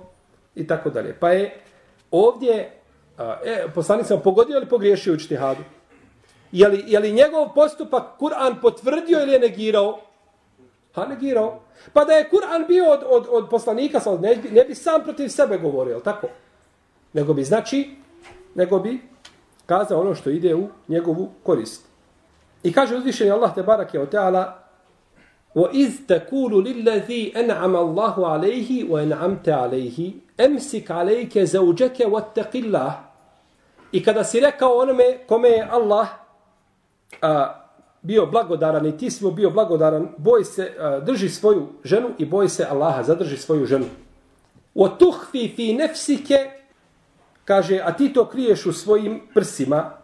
i 0.55 0.67
tako 0.67 0.89
dalje. 0.89 1.15
Pa 1.19 1.29
je 1.29 1.53
ovdje, 2.11 2.71
a, 3.17 3.37
e, 3.45 3.65
poslanik 3.75 4.05
sam 4.05 4.21
pogodio 4.23 4.57
ili 4.57 4.69
pogriješio 4.69 5.13
u 5.13 5.17
čtihadu? 5.17 5.63
Je 6.51 6.67
li, 6.67 6.83
je 6.87 6.99
li 6.99 7.11
njegov 7.11 7.53
postupak 7.55 8.03
Kur'an 8.19 8.61
potvrdio 8.61 9.21
ili 9.21 9.31
je 9.31 9.39
negirao? 9.39 9.99
Ha, 10.95 11.05
negirao. 11.05 11.59
Pa 11.93 12.05
da 12.05 12.13
je 12.13 12.29
Kur'an 12.29 12.67
bio 12.67 12.85
od, 12.91 12.99
od, 13.05 13.27
od 13.29 13.49
poslanika, 13.49 14.01
ne 14.21 14.35
bi, 14.35 14.49
ne 14.49 14.63
bi 14.63 14.75
sam 14.75 15.03
protiv 15.03 15.27
sebe 15.27 15.57
govorio, 15.57 15.99
tako? 15.99 16.27
Nego 17.13 17.33
bi, 17.33 17.43
znači, 17.43 17.95
nego 18.55 18.79
bi 18.79 18.99
kaza 19.71 19.97
ono 19.97 20.15
što 20.15 20.29
ide 20.29 20.55
u 20.55 20.67
njegovu 20.87 21.29
korist. 21.43 21.85
I 22.63 22.73
kaže 22.73 22.95
uzvišeni 22.95 23.31
Allah 23.31 23.55
te 23.55 23.63
barake 23.63 23.99
o 23.99 24.05
teala 24.05 24.57
wa 25.55 25.69
iz 25.73 26.07
takulu 26.07 26.59
lillazi 26.59 27.31
an'ama 27.35 27.79
Allahu 27.79 28.21
alayhi 28.21 28.83
wa 28.89 28.99
an'amta 29.01 29.55
alayhi 29.63 30.13
زَوْجَكَ 30.37 30.87
وَاتَّقِ 30.97 31.45
zawjaka 31.45 32.03
wattaqillah 32.09 32.91
I 33.91 34.03
kada 34.03 34.23
si 34.23 34.39
rekao 34.39 34.77
onome 34.77 35.17
kome 35.27 35.49
je 35.49 35.67
Allah 35.71 36.07
a, 37.21 37.55
bio 38.01 38.25
blagodaran 38.25 38.85
i 38.85 38.97
ti 38.97 39.11
si 39.11 39.25
bio 39.35 39.49
blagodaran, 39.49 40.07
boj 40.17 40.43
se, 40.43 40.71
a, 40.79 40.99
drži 40.99 41.29
svoju 41.29 41.67
ženu 41.83 42.09
i 42.17 42.25
boj 42.25 42.49
se 42.49 42.67
Allaha, 42.69 43.03
zadrži 43.03 43.37
svoju 43.37 43.65
ženu. 43.65 43.85
Wa 44.75 44.89
فِي 45.31 45.55
fi 45.55 45.73
kaže, 47.45 47.81
a 47.83 47.93
ti 47.93 48.13
to 48.13 48.25
kriješ 48.25 48.65
u 48.65 48.73
svojim 48.73 49.21
prsima, 49.33 50.01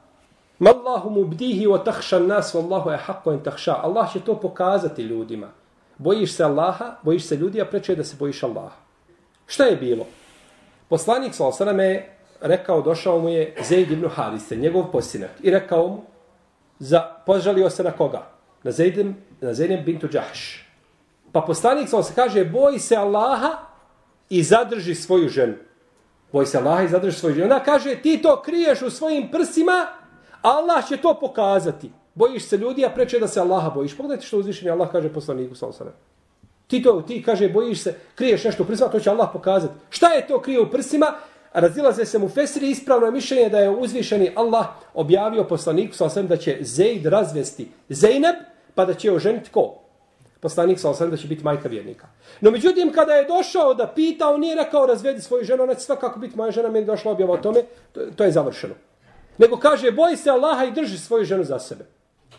Mallahu 0.59 1.09
mubdihi 1.09 1.67
wa 1.67 1.83
takhsha 1.83 2.17
an-nas 2.17 2.55
wallahu 2.55 2.89
ahqqu 2.89 3.29
an 3.31 3.43
tahša. 3.43 3.75
Allah 3.83 4.13
će 4.13 4.19
to 4.19 4.39
pokazati 4.39 5.01
ljudima. 5.01 5.47
Bojiš 5.97 6.33
se 6.33 6.43
Allaha, 6.43 6.95
bojiš 7.03 7.25
se 7.25 7.35
ljudi, 7.35 7.61
a 7.61 7.65
preče 7.65 7.95
da 7.95 8.03
se 8.03 8.15
bojiš 8.19 8.43
Allaha. 8.43 8.75
Šta 9.47 9.63
je 9.63 9.75
bilo? 9.75 10.05
Poslanik 10.89 11.35
sallallahu 11.35 11.63
alejhi 11.63 11.77
ve 11.77 12.05
rekao, 12.41 12.81
došao 12.81 13.19
mu 13.19 13.29
je 13.29 13.55
Zaid 13.61 13.91
ibn 13.91 14.09
Harise, 14.09 14.55
njegov 14.55 14.91
posinak, 14.91 15.31
i 15.41 15.51
rekao 15.51 15.87
mu, 15.87 16.01
za, 16.79 17.01
požalio 17.25 17.69
se 17.69 17.83
na 17.83 17.91
koga? 17.91 18.27
Na 18.63 18.71
Zaid, 18.71 19.05
na 19.41 19.53
Zaid 19.53 19.85
bintu 19.85 20.07
Jahsh. 20.13 20.65
Pa 21.31 21.41
poslanik 21.41 21.89
sallallahu 21.89 22.15
kaže, 22.15 22.45
boji 22.45 22.79
se 22.79 22.95
Allaha 22.95 23.57
i 24.29 24.43
zadrži 24.43 24.95
svoju 24.95 25.29
ženu. 25.29 25.53
Boj 26.31 26.45
se 26.45 26.57
Allaha 26.57 26.83
i 26.83 26.87
zadrži 26.87 27.19
svoj 27.19 27.33
život. 27.33 27.51
Ona 27.51 27.63
kaže, 27.63 27.95
ti 27.95 28.19
to 28.21 28.41
kriješ 28.41 28.81
u 28.81 28.89
svojim 28.89 29.31
prsima, 29.31 29.87
Allah 30.41 30.87
će 30.87 30.97
to 30.97 31.17
pokazati. 31.19 31.91
Bojiš 32.15 32.45
se 32.45 32.57
ljudi, 32.57 32.85
a 32.85 32.89
preče 32.89 33.19
da 33.19 33.27
se 33.27 33.39
Allaha 33.39 33.69
bojiš. 33.69 33.97
Pogledajte 33.97 34.25
što 34.25 34.37
uzvišenje 34.37 34.71
Allah 34.71 34.91
kaže 34.91 35.13
poslaniku 35.13 35.55
Salosana. 35.55 35.91
Ti 36.67 36.83
to, 36.83 37.01
ti 37.01 37.23
kaže, 37.23 37.49
bojiš 37.49 37.83
se, 37.83 37.95
kriješ 38.15 38.43
nešto 38.43 38.63
u 38.63 38.65
prsima, 38.65 38.89
to 38.89 38.99
će 38.99 39.09
Allah 39.09 39.29
pokazati. 39.33 39.73
Šta 39.89 40.07
je 40.07 40.27
to 40.27 40.41
krije 40.41 40.61
u 40.61 40.71
prsima? 40.71 41.13
Razilaze 41.53 42.05
se 42.05 42.19
mu 42.19 42.29
Fesri, 42.29 42.69
ispravno 42.69 43.11
mišljenje 43.11 43.49
da 43.49 43.59
je 43.59 43.69
uzvišeni 43.69 44.31
Allah 44.35 44.65
objavio 44.93 45.43
poslaniku 45.43 45.95
sa 45.95 46.21
da 46.21 46.37
će 46.37 46.57
Zeid 46.61 47.05
razvesti 47.05 47.67
Zejneb, 47.89 48.35
pa 48.75 48.85
da 48.85 48.93
će 48.93 49.11
oženiti 49.11 49.49
ko? 49.49 49.86
Poslanik 50.39 50.79
sa 50.79 50.89
osam 50.89 51.09
da 51.09 51.17
će 51.17 51.27
biti 51.27 51.43
majka 51.43 51.69
vjernika. 51.69 52.07
No 52.41 52.51
međutim, 52.51 52.91
kada 52.93 53.13
je 53.13 53.25
došao 53.25 53.73
da 53.73 53.87
pita, 53.87 54.29
on 54.29 54.39
nije 54.39 54.55
rekao 54.55 54.85
razvedi 54.85 55.21
svoju 55.21 55.43
ženu, 55.43 55.63
ona 55.63 55.73
će 55.73 55.81
svakako 55.81 56.19
biti 56.19 56.37
moja 56.37 56.51
žena, 56.51 56.69
meni 56.69 56.85
došla 56.85 57.11
objava 57.11 57.33
o 57.33 57.37
tome, 57.37 57.63
to, 57.91 58.01
to 58.15 58.23
je 58.23 58.31
završeno. 58.31 58.73
Nego 59.37 59.57
kaže, 59.57 59.91
boj 59.91 60.17
se 60.17 60.29
Allaha 60.29 60.65
i 60.65 60.71
drži 60.71 60.97
svoju 60.97 61.25
ženu 61.25 61.43
za 61.43 61.59
sebe. 61.59 61.85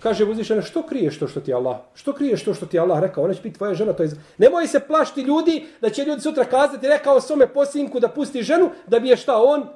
Kaže 0.02 0.24
uzvišeno, 0.24 0.62
što 0.62 0.82
kriješ 0.82 1.18
to 1.18 1.28
što 1.28 1.40
ti 1.40 1.54
Allah? 1.54 1.76
Što 1.94 2.12
kriješ 2.12 2.44
to 2.44 2.54
što 2.54 2.66
ti 2.66 2.78
Allah 2.78 3.00
rekao? 3.00 3.24
Ona 3.24 3.34
će 3.34 3.42
biti 3.42 3.56
tvoja 3.58 3.74
žena. 3.74 3.92
To 3.92 4.02
je... 4.02 4.10
Nemoj 4.38 4.66
se 4.66 4.80
plašti 4.80 5.20
ljudi 5.20 5.66
da 5.80 5.90
će 5.90 6.04
ljudi 6.04 6.20
sutra 6.20 6.44
kazati, 6.44 6.88
rekao 6.88 7.20
svome 7.20 7.46
posinku 7.46 8.00
da 8.00 8.08
pusti 8.08 8.42
ženu, 8.42 8.70
da 8.86 8.98
bi 8.98 9.08
je 9.08 9.16
šta 9.16 9.42
on 9.42 9.66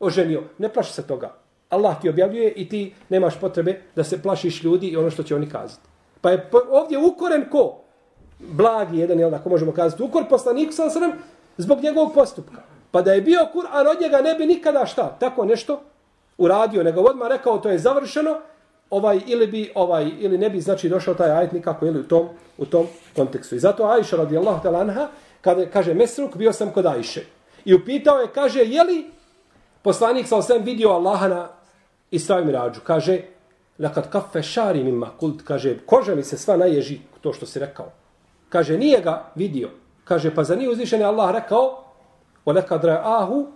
oženio. 0.00 0.42
Ne 0.58 0.68
plaši 0.68 0.92
se 0.92 1.06
toga. 1.06 1.34
Allah 1.68 2.00
ti 2.00 2.08
objavljuje 2.08 2.52
i 2.52 2.68
ti 2.68 2.94
nemaš 3.08 3.40
potrebe 3.40 3.80
da 3.96 4.04
se 4.04 4.22
plašiš 4.22 4.62
ljudi 4.62 4.86
i 4.86 4.96
ono 4.96 5.10
što 5.10 5.22
će 5.22 5.34
oni 5.34 5.50
kazati. 5.50 5.87
Pa 6.20 6.30
je 6.30 6.50
ovdje 6.70 6.98
ukoren 6.98 7.50
ko? 7.50 7.80
Blagi 8.38 8.98
jedan, 8.98 9.18
jel 9.18 9.30
da, 9.30 9.40
možemo 9.46 9.72
kazati, 9.72 10.02
ukor 10.02 10.24
poslaniku 10.28 10.72
sa 10.72 10.90
srem 10.90 11.12
zbog 11.56 11.82
njegovog 11.82 12.14
postupka. 12.14 12.62
Pa 12.90 13.02
da 13.02 13.12
je 13.12 13.20
bio 13.20 13.48
Kur'an 13.54 13.86
od 13.90 14.00
njega 14.00 14.20
ne 14.20 14.34
bi 14.34 14.46
nikada 14.46 14.86
šta, 14.86 15.16
tako 15.20 15.44
nešto 15.44 15.80
uradio, 16.38 16.82
nego 16.82 17.00
odmah 17.00 17.28
rekao 17.28 17.58
to 17.58 17.68
je 17.68 17.78
završeno, 17.78 18.38
ovaj 18.90 19.20
ili 19.26 19.46
bi 19.46 19.72
ovaj 19.74 20.10
ili 20.18 20.38
ne 20.38 20.50
bi 20.50 20.60
znači 20.60 20.88
došao 20.88 21.14
taj 21.14 21.30
ajet 21.30 21.52
nikako 21.52 21.86
ili 21.86 22.00
u 22.00 22.08
tom 22.08 22.28
u 22.58 22.66
tom 22.66 22.86
kontekstu. 23.16 23.54
I 23.54 23.58
zato 23.58 23.84
Ajša 23.84 24.16
radijallahu 24.16 24.68
ta'ala 24.68 24.80
anha 24.80 25.08
kada 25.40 25.66
kaže 25.66 25.94
Mesruk 25.94 26.36
bio 26.36 26.52
sam 26.52 26.70
kod 26.70 26.86
Ajše. 26.86 27.24
I 27.64 27.74
upitao 27.74 28.18
je 28.18 28.28
kaže 28.34 28.60
je 28.60 28.82
li 28.82 29.10
poslanik 29.82 30.26
sa 30.26 30.36
osam 30.36 30.62
vidio 30.62 30.90
Allaha 30.90 31.28
na 31.28 31.48
Isra 32.10 32.40
i 32.40 32.44
Mirađu. 32.44 32.80
Kaže 32.84 33.20
Lekad 33.78 34.10
kafe 34.10 34.42
šari 34.42 34.82
mima 34.84 35.10
kult, 35.18 35.42
kaže, 35.42 35.78
koža 35.86 36.14
mi 36.14 36.22
se 36.22 36.38
sva 36.38 36.56
naježi 36.56 36.98
to 37.20 37.32
što 37.32 37.46
si 37.46 37.58
rekao. 37.58 37.92
Kaže, 38.48 38.78
nije 38.78 39.00
ga 39.00 39.32
vidio. 39.34 39.70
Kaže, 40.04 40.34
pa 40.34 40.44
za 40.44 40.56
nije 40.56 40.70
uzvišen 40.70 41.02
Allah 41.02 41.34
rekao, 41.34 41.84
o 42.44 42.52
lekad 42.52 42.84
ra'ahu 42.84 43.46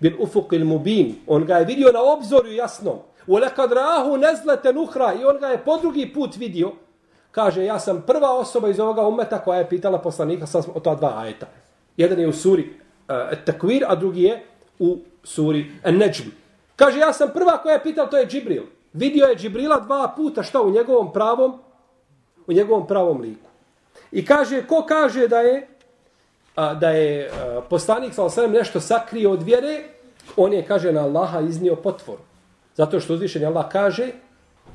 bil 0.00 0.12
ufuqil 0.18 0.64
mubin. 0.64 1.14
On 1.26 1.44
ga 1.44 1.56
je 1.56 1.64
vidio 1.64 1.92
na 1.92 2.02
obzoru 2.02 2.52
jasnom. 2.52 2.98
O 3.26 3.38
lekad 3.38 3.70
ra'ahu 3.70 4.16
nezlete 4.20 4.72
nuhra. 4.72 5.12
I 5.14 5.24
on 5.24 5.38
ga 5.38 5.46
je 5.46 5.64
po 5.64 5.78
drugi 5.78 6.12
put 6.12 6.36
vidio. 6.36 6.72
Kaže, 7.30 7.64
ja 7.64 7.78
sam 7.78 8.02
prva 8.06 8.30
osoba 8.38 8.68
iz 8.68 8.80
ovoga 8.80 9.06
umeta 9.06 9.38
koja 9.38 9.58
je 9.58 9.68
pitala 9.68 9.98
poslanika 9.98 10.46
sam 10.46 10.62
o 10.74 10.80
ta 10.80 10.94
dva 10.94 11.14
ajeta. 11.18 11.46
Jedan 11.96 12.20
je 12.20 12.28
u 12.28 12.32
suri 12.32 12.62
eh, 13.08 13.14
uh, 13.14 13.44
Takvir, 13.44 13.84
a 13.88 13.94
drugi 13.94 14.22
je 14.22 14.42
u 14.78 14.98
suri 15.22 15.70
An-Najm. 15.82 16.30
Kaže, 16.76 16.98
ja 16.98 17.12
sam 17.12 17.30
prva 17.34 17.58
koja 17.62 17.72
je 17.72 17.82
pitala, 17.82 18.10
to 18.10 18.16
je 18.16 18.26
Džibril. 18.26 18.62
Vidio 18.94 19.26
je 19.26 19.36
Džibrila 19.36 19.80
dva 19.80 20.12
puta, 20.16 20.42
šta 20.42 20.62
u 20.62 20.70
njegovom 20.70 21.12
pravom, 21.12 21.58
u 22.46 22.52
njegovom 22.52 22.86
pravom 22.86 23.20
liku. 23.20 23.48
I 24.12 24.24
kaže, 24.24 24.66
ko 24.66 24.84
kaže 24.88 25.28
da 25.28 25.38
je 25.38 25.68
a, 26.56 26.74
da 26.74 26.90
je 26.90 27.30
a, 27.30 27.60
poslanik 27.70 28.14
sa 28.14 28.46
nešto 28.46 28.80
sakrio 28.80 29.30
od 29.30 29.42
vjere, 29.42 29.82
on 30.36 30.52
je, 30.52 30.64
kaže, 30.66 30.92
na 30.92 31.00
Allaha 31.00 31.40
iznio 31.40 31.76
potvor. 31.76 32.18
Zato 32.74 33.00
što 33.00 33.14
uzvišen 33.14 33.44
Allah 33.46 33.68
kaže, 33.72 34.12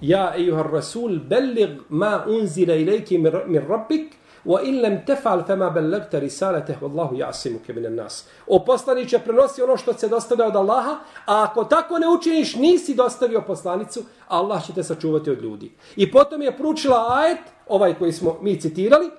Ja, 0.02 0.34
ejuhar 0.38 0.72
rasul, 0.72 1.20
bellig 1.20 1.82
ma 1.90 2.24
unzila 2.28 2.76
ilajki 2.76 3.18
min 3.18 3.68
rabbik, 3.68 4.14
wa 4.46 4.62
in 4.64 4.82
lam 4.82 4.94
taf'al 5.08 5.48
fama 5.48 5.70
ballagta 5.70 6.20
risalatahu 6.20 6.86
wallahu 6.86 7.16
ya'simuka 7.16 7.74
min 7.76 7.86
an-nas. 7.86 8.26
O 8.48 8.66
poslanice 8.66 9.20
prenosi 9.20 9.62
ono 9.62 9.78
što 9.78 9.94
se 9.94 10.08
dostavlja 10.08 10.48
od 10.48 10.56
Allaha, 10.56 11.00
a 11.26 11.44
ako 11.44 11.64
tako 11.64 12.00
ne 12.00 12.08
učiniš, 12.08 12.56
nisi 12.56 12.96
dostavio 12.96 13.42
poslanicu, 13.42 14.04
Allah 14.28 14.66
će 14.66 14.74
te 14.74 14.84
sačuvati 14.84 15.30
od 15.30 15.42
ljudi. 15.42 15.72
I 15.96 16.12
potom 16.12 16.42
je 16.42 16.58
pručila 16.58 17.08
ajet, 17.10 17.40
ovaj 17.68 17.94
koji 17.94 18.12
smo 18.12 18.38
mi 18.42 18.62
citirali, 18.62 19.10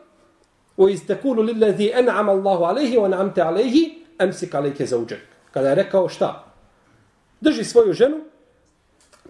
u 0.77 0.89
istakulu 0.89 1.43
lillazi 1.43 1.93
an'ama 1.97 2.31
Allahu 2.31 2.65
alayhi 2.65 2.99
wa 2.99 3.09
an'amta 3.09 3.45
alayhi, 3.45 3.99
amsik 4.19 4.55
alayka 4.55 4.87
zawjak. 4.87 5.21
Kada 5.51 5.69
je 5.69 5.75
rekao 5.75 6.09
šta? 6.09 6.45
Drži 7.41 7.65
svoju 7.65 7.93
ženu, 7.93 8.17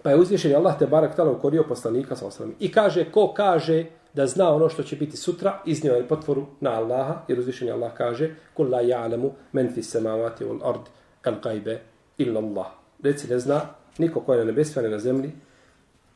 pa 0.03 0.09
je 0.09 0.17
uzvišen 0.17 0.55
Allah 0.55 0.79
te 0.79 0.87
barak 0.87 1.15
tala 1.15 1.31
ukorio 1.31 1.63
poslanika 1.63 2.15
sa 2.15 2.27
osram. 2.27 2.53
I 2.59 2.71
kaže, 2.71 3.11
ko 3.11 3.33
kaže, 3.33 3.85
da 4.13 4.27
zna 4.27 4.53
ono 4.53 4.69
što 4.69 4.83
će 4.83 4.95
biti 4.95 5.17
sutra, 5.17 5.59
iznio 5.65 5.93
je 5.93 6.07
potvoru 6.07 6.45
na 6.59 6.71
Allaha, 6.71 7.21
jer 7.27 7.39
uzvišenje 7.39 7.71
Allah 7.71 7.93
kaže 7.97 8.35
kul 8.53 8.69
la 8.69 8.81
ja'lamu 8.81 9.29
men 9.51 9.73
fi 9.73 9.83
samavati 9.83 10.43
wal 10.43 10.69
ard 10.69 10.81
al 11.23 11.35
gajbe 11.43 11.81
illa 12.17 12.39
Allah. 12.39 12.67
Reci 13.03 13.27
ne 13.27 13.39
zna 13.39 13.61
niko 13.97 14.21
ko 14.21 14.33
je 14.33 14.39
na 14.39 14.45
nebesima, 14.45 14.87
na 14.87 14.99
zemlji, 14.99 15.31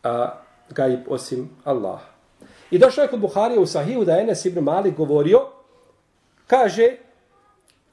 a 0.04 0.42
gajb 0.70 1.00
osim 1.08 1.50
Allah. 1.64 2.00
I 2.72 2.78
došao 2.78 3.02
je 3.02 3.08
kod 3.08 3.20
Buharija 3.20 3.60
u 3.60 3.66
Sahiju 3.66 4.06
da 4.06 4.14
je 4.14 4.22
Enes 4.22 4.46
ibn 4.46 4.64
Malik 4.64 4.96
govorio, 4.96 5.40
kaže 6.48 6.98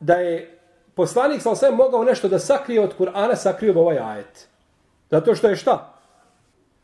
da 0.00 0.14
je 0.14 0.58
poslanik 0.94 1.42
sa 1.42 1.54
sve 1.54 1.70
mogao 1.70 2.04
nešto 2.04 2.28
da 2.28 2.38
sakrije 2.38 2.80
od 2.80 2.94
Kur'ana, 2.98 3.36
sakrije 3.36 3.78
ovaj 3.78 3.98
ajet. 3.98 4.48
Zato 5.10 5.34
što 5.34 5.48
je 5.48 5.56
šta? 5.56 5.94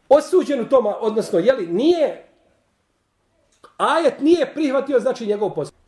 Osuđen 0.08 0.60
u 0.60 0.68
toma, 0.68 0.96
odnosno, 1.00 1.38
jeli, 1.38 1.66
nije 1.66 2.27
ajet 3.78 4.20
nije 4.20 4.54
prihvatio 4.54 5.00
znači 5.00 5.26
njegov 5.26 5.50
posao. 5.54 5.78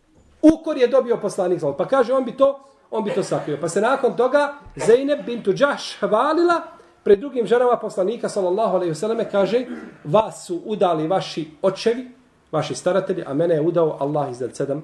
Ukor 0.42 0.76
je 0.76 0.88
dobio 0.88 1.16
poslanik 1.16 1.60
Pa 1.78 1.88
kaže 1.88 2.12
on 2.14 2.24
bi 2.24 2.36
to 2.36 2.60
on 2.90 3.04
bi 3.04 3.14
to 3.14 3.22
sakrio. 3.22 3.58
Pa 3.60 3.68
se 3.68 3.80
nakon 3.80 4.16
toga 4.16 4.54
Zeynep 4.76 5.26
bintu 5.26 5.52
Džaš 5.52 5.96
hvalila 6.00 6.62
pred 7.02 7.20
drugim 7.20 7.46
ženama 7.46 7.76
poslanika 7.76 8.28
sallallahu 8.28 8.74
alejhi 8.76 8.90
ve 8.90 8.94
selleme 8.94 9.30
kaže 9.30 9.66
vas 10.04 10.46
su 10.46 10.62
udali 10.64 11.08
vaši 11.08 11.50
očevi, 11.62 12.10
vaši 12.52 12.74
staratelji, 12.74 13.24
a 13.26 13.34
mene 13.34 13.54
je 13.54 13.60
udao 13.60 13.96
Allah 14.00 14.30
iznad 14.30 14.56
sedam 14.56 14.82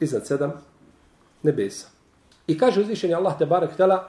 iznad 0.00 0.26
sedam 0.26 0.52
nebesa. 1.42 1.88
I 2.46 2.58
kaže 2.58 2.80
uzvišeni 2.80 3.14
Allah 3.14 3.38
te 3.38 3.46
barek 3.46 3.76
tela 3.76 4.08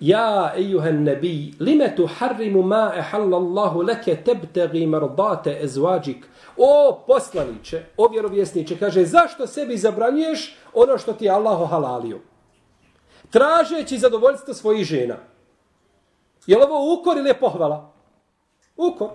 Ja, 0.00 0.52
ejuhan 0.56 1.02
nebi, 1.02 1.54
lime 1.60 1.96
tu 1.96 2.06
harrimu 2.06 2.62
ma 2.62 2.92
ehallallahu 2.96 3.82
leke 3.82 4.16
tebtegi 4.16 4.86
mardate 4.86 5.58
ezvađik. 5.62 6.26
O 6.56 7.00
poslaniće, 7.06 7.82
o 7.96 8.08
vjerovjesniće, 8.08 8.78
kaže, 8.78 9.04
zašto 9.04 9.46
sebi 9.46 9.76
zabranjuješ 9.76 10.56
ono 10.74 10.98
što 10.98 11.12
ti 11.12 11.24
je 11.24 11.30
Allah 11.30 11.70
halalio? 11.70 12.18
Tražeći 13.30 13.98
zadovoljstvo 13.98 14.54
svojih 14.54 14.86
žena. 14.86 15.16
Je 16.46 16.56
li 16.56 16.62
ovo 16.62 17.00
ukor 17.00 17.16
ili 17.16 17.28
je 17.28 17.40
pohvala? 17.40 17.92
Ukor. 18.76 19.08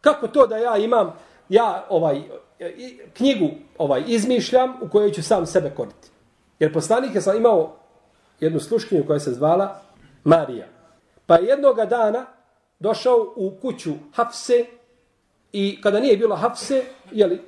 Kako 0.00 0.28
to 0.28 0.46
da 0.46 0.56
ja 0.56 0.76
imam, 0.76 1.12
ja 1.48 1.86
ovaj 1.88 2.22
knjigu 3.14 3.50
ovaj 3.78 4.02
izmišljam 4.06 4.74
u 4.80 4.88
kojoj 4.88 5.12
ću 5.12 5.22
sam 5.22 5.46
sebe 5.46 5.70
koriti. 5.76 6.08
Jer 6.58 6.72
poslanik 6.72 7.14
je 7.14 7.20
sam 7.20 7.36
imao 7.36 7.76
jednu 8.40 8.60
sluškinju 8.60 9.06
koja 9.06 9.20
se 9.20 9.32
zvala 9.32 9.80
Marija. 10.24 10.66
Pa 11.26 11.36
je 11.36 11.46
jednoga 11.46 11.84
dana 11.84 12.26
došao 12.78 13.32
u 13.36 13.50
kuću 13.62 13.92
Hafse 14.14 14.64
i 15.52 15.80
kada 15.80 16.00
nije 16.00 16.16
bilo 16.16 16.36
Hafse, 16.36 16.84
jeli, 17.10 17.42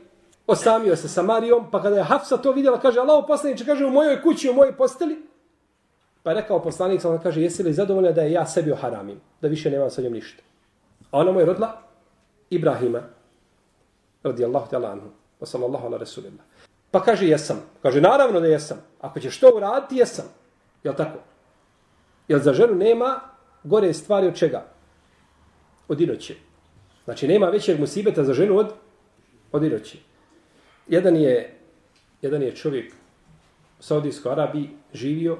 osamio 0.46 0.96
se 0.96 1.08
sa 1.08 1.22
Marijom, 1.22 1.70
pa 1.70 1.82
kada 1.82 1.96
je 1.96 2.02
Hafsa 2.02 2.36
to 2.36 2.52
vidjela, 2.52 2.80
kaže, 2.80 3.00
Allaho 3.00 3.26
poslaniče, 3.26 3.64
kaže, 3.64 3.84
u 3.84 3.90
mojoj 3.90 4.22
kući, 4.22 4.50
u 4.50 4.54
mojoj 4.54 4.76
posteli, 4.76 5.22
pa 6.22 6.30
je 6.30 6.40
rekao 6.40 6.62
poslanik, 6.62 7.04
ona 7.04 7.18
kaže, 7.18 7.42
jesi 7.42 7.62
li 7.62 7.72
zadovoljna 7.72 8.12
da 8.12 8.22
je 8.22 8.32
ja 8.32 8.46
sebi 8.46 8.72
oharamim, 8.72 9.20
da 9.40 9.48
više 9.48 9.70
nemam 9.70 9.90
sa 9.90 10.02
njom 10.02 10.12
ništa. 10.12 10.42
A 11.10 11.18
ona 11.18 11.32
mu 11.32 11.40
je 11.40 11.46
rodila 11.46 11.82
Ibrahima, 12.50 13.02
radijallahu 14.22 14.70
ta'ala 14.70 14.92
anhu, 14.92 15.08
wa 15.40 15.46
sallallahu 15.46 15.86
ala 15.86 15.98
rasulillah. 15.98 16.44
Pa 16.90 17.02
kaže, 17.02 17.26
jesam. 17.26 17.62
Kaže, 17.82 18.00
naravno 18.00 18.40
da 18.40 18.46
jesam. 18.46 18.78
Ako 19.00 19.20
ćeš 19.20 19.40
to 19.40 19.50
uraditi, 19.56 19.96
jesam. 19.96 20.24
Jel 20.84 20.94
tako? 20.94 21.18
Jer 22.28 22.40
za 22.40 22.52
ženu 22.52 22.74
nema 22.74 23.20
gore 23.64 23.92
stvari 23.92 24.26
od 24.26 24.36
čega? 24.36 24.66
Od 25.88 26.00
inoće. 26.00 26.34
Znači, 27.04 27.28
nema 27.28 27.46
većeg 27.46 27.80
musibeta 27.80 28.24
za 28.24 28.32
ženu 28.32 28.58
od, 28.58 28.72
od 29.52 29.62
inoće. 29.62 29.98
Jedan 30.88 31.16
je, 31.16 31.58
jedan 32.22 32.42
je 32.42 32.56
čovjek 32.56 32.92
u 33.80 33.82
Saudijskoj 33.82 34.32
Arabiji 34.32 34.70
živio, 34.92 35.38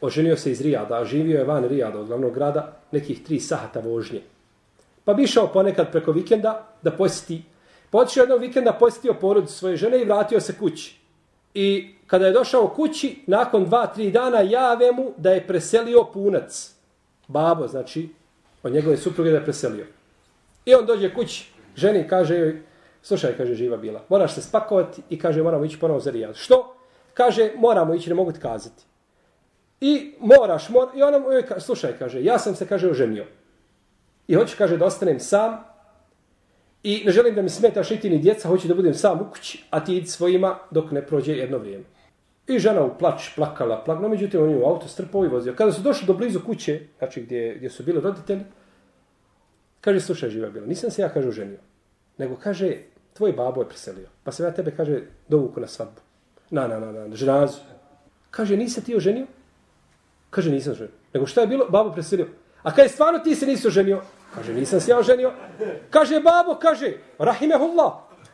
oženio 0.00 0.36
se 0.36 0.50
iz 0.50 0.60
Rijada, 0.60 1.04
živio 1.04 1.38
je 1.38 1.44
van 1.44 1.64
Rijada, 1.64 1.98
od 1.98 2.06
glavnog 2.06 2.34
grada, 2.34 2.80
nekih 2.92 3.24
tri 3.24 3.40
sahata 3.40 3.80
vožnje. 3.80 4.20
Pa 5.04 5.14
bi 5.14 5.22
išao 5.22 5.52
ponekad 5.52 5.92
preko 5.92 6.12
vikenda 6.12 6.76
da 6.82 6.90
posjeti. 6.90 7.42
Pa 7.90 7.98
Potišao 7.98 8.22
jednog 8.22 8.40
vikenda, 8.40 8.72
posjetio 8.72 9.14
porod 9.14 9.50
svoje 9.50 9.76
žene 9.76 10.00
i 10.00 10.04
vratio 10.04 10.40
se 10.40 10.58
kući. 10.58 10.96
I 11.54 11.94
kada 12.12 12.26
je 12.26 12.32
došao 12.32 12.68
kući, 12.68 13.24
nakon 13.26 13.64
dva, 13.64 13.86
tri 13.86 14.10
dana 14.10 14.40
jave 14.40 14.92
mu 14.92 15.12
da 15.16 15.30
je 15.30 15.46
preselio 15.46 16.04
punac. 16.12 16.74
Babo, 17.28 17.68
znači, 17.68 18.08
od 18.62 18.72
njegove 18.72 18.96
supruge 18.96 19.30
da 19.30 19.36
je 19.36 19.44
preselio. 19.44 19.86
I 20.64 20.74
on 20.74 20.86
dođe 20.86 21.14
kući, 21.14 21.52
ženi 21.76 22.08
kaže 22.08 22.36
joj, 22.36 22.62
slušaj, 23.02 23.36
kaže, 23.36 23.54
živa 23.54 23.76
bila, 23.76 24.04
moraš 24.08 24.34
se 24.34 24.42
spakovati 24.42 25.02
i 25.10 25.18
kaže, 25.18 25.42
moramo 25.42 25.64
ići 25.64 25.78
ponovo 25.80 26.00
za 26.00 26.10
rijad. 26.10 26.36
Što? 26.36 26.76
Kaže, 27.14 27.50
moramo 27.56 27.94
ići, 27.94 28.10
ne 28.10 28.14
mogu 28.14 28.32
ti 28.32 28.40
kazati. 28.40 28.84
I 29.80 30.14
moraš, 30.20 30.68
mor... 30.68 30.88
i 30.94 31.02
ona 31.02 31.18
mu 31.18 31.32
joj 31.32 31.46
kaže, 31.46 31.60
slušaj, 31.60 31.98
kaže, 31.98 32.24
ja 32.24 32.38
sam 32.38 32.54
se, 32.54 32.68
kaže, 32.68 32.90
oženio. 32.90 33.24
I 34.28 34.34
hoću, 34.34 34.54
kaže, 34.58 34.76
da 34.76 34.84
ostanem 34.84 35.20
sam, 35.20 35.64
I 36.82 37.02
ne 37.06 37.12
želim 37.12 37.34
da 37.34 37.42
mi 37.42 37.48
smetaš 37.48 37.90
niti 37.90 38.10
ni 38.10 38.18
djeca, 38.18 38.48
hoću 38.48 38.68
da 38.68 38.74
budem 38.74 38.94
sam 38.94 39.20
u 39.20 39.30
kući, 39.32 39.64
a 39.70 39.84
ti 39.84 39.96
idi 39.96 40.06
svojima 40.06 40.58
dok 40.70 40.90
ne 40.90 41.06
prođe 41.06 41.32
jedno 41.32 41.58
vrijeme. 41.58 41.84
I 42.46 42.58
žena 42.58 42.84
u 42.84 42.98
plać, 42.98 43.34
plakala, 43.36 43.84
plakala, 43.84 44.08
međutim 44.08 44.42
on 44.42 44.50
je 44.50 44.56
u 44.56 44.64
auto 44.64 44.88
strpao 44.88 45.24
i 45.24 45.28
vozio. 45.28 45.54
Kada 45.54 45.72
su 45.72 45.82
došli 45.82 46.06
do 46.06 46.14
blizu 46.14 46.40
kuće, 46.46 46.80
znači 46.98 47.22
gdje, 47.22 47.54
gdje 47.56 47.70
su 47.70 47.82
bili 47.82 48.00
roditelji, 48.00 48.44
kaže, 49.80 50.00
slušaj, 50.00 50.30
živa 50.30 50.50
bila, 50.50 50.66
nisam 50.66 50.90
se 50.90 51.02
ja, 51.02 51.08
kaže, 51.08 51.30
ženio. 51.30 51.58
Nego 52.18 52.36
kaže, 52.36 52.76
tvoj 53.14 53.32
babo 53.32 53.62
je 53.62 53.68
preselio. 53.68 54.08
Pa 54.24 54.32
se 54.32 54.42
ja 54.42 54.50
tebe, 54.50 54.70
kaže, 54.76 55.02
dovuku 55.28 55.60
na 55.60 55.66
svadbu. 55.66 56.00
Na, 56.50 56.66
na, 56.66 56.80
na, 56.80 56.92
na, 56.92 57.08
na 57.08 57.16
ženazu. 57.16 57.58
Kaže, 58.30 58.56
nisi 58.56 58.84
ti 58.84 58.96
oženio? 58.96 59.26
Kaže, 60.30 60.50
nisam 60.50 60.74
ženio. 60.74 60.92
Nego 61.14 61.26
šta 61.26 61.40
je 61.40 61.46
bilo? 61.46 61.66
Babo 61.68 61.92
preselio. 61.92 62.28
A 62.62 62.74
kaj 62.74 62.88
stvarno 62.88 63.18
ti 63.18 63.34
se 63.34 63.46
nisi 63.46 63.66
oženio? 63.66 64.02
Kaže, 64.34 64.54
nisam 64.54 64.80
se 64.80 64.90
ja 64.90 64.98
oženio. 64.98 65.32
Kaže, 65.90 66.20
babo, 66.20 66.58
kaže, 66.60 66.92
rahimehullah. 67.18 67.92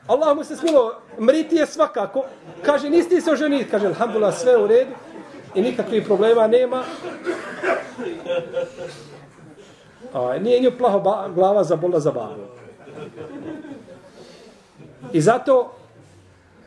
Allah 0.09 0.37
mu 0.37 0.45
se 0.45 0.57
smilo, 0.57 0.93
mriti 1.21 1.57
je 1.57 1.67
svakako. 1.67 2.25
Kaže, 2.63 2.91
nisi 2.91 3.09
ti 3.09 3.21
se 3.21 3.31
oženiti. 3.31 3.71
Kaže, 3.71 3.87
alhamdulillah, 3.87 4.35
sve 4.35 4.57
u 4.57 4.67
redu. 4.67 4.91
I 5.55 5.63
nikakvih 5.63 6.05
problema 6.05 6.47
nema. 6.47 6.83
A, 10.13 10.39
nije 10.39 10.61
nju 10.61 10.71
plaho 10.79 11.01
ba, 11.01 11.29
glava 11.35 11.65
za 11.65 11.77
bola 11.77 12.01
za 12.01 12.11
babu. 12.11 12.43
I 15.13 15.21
zato, 15.21 15.75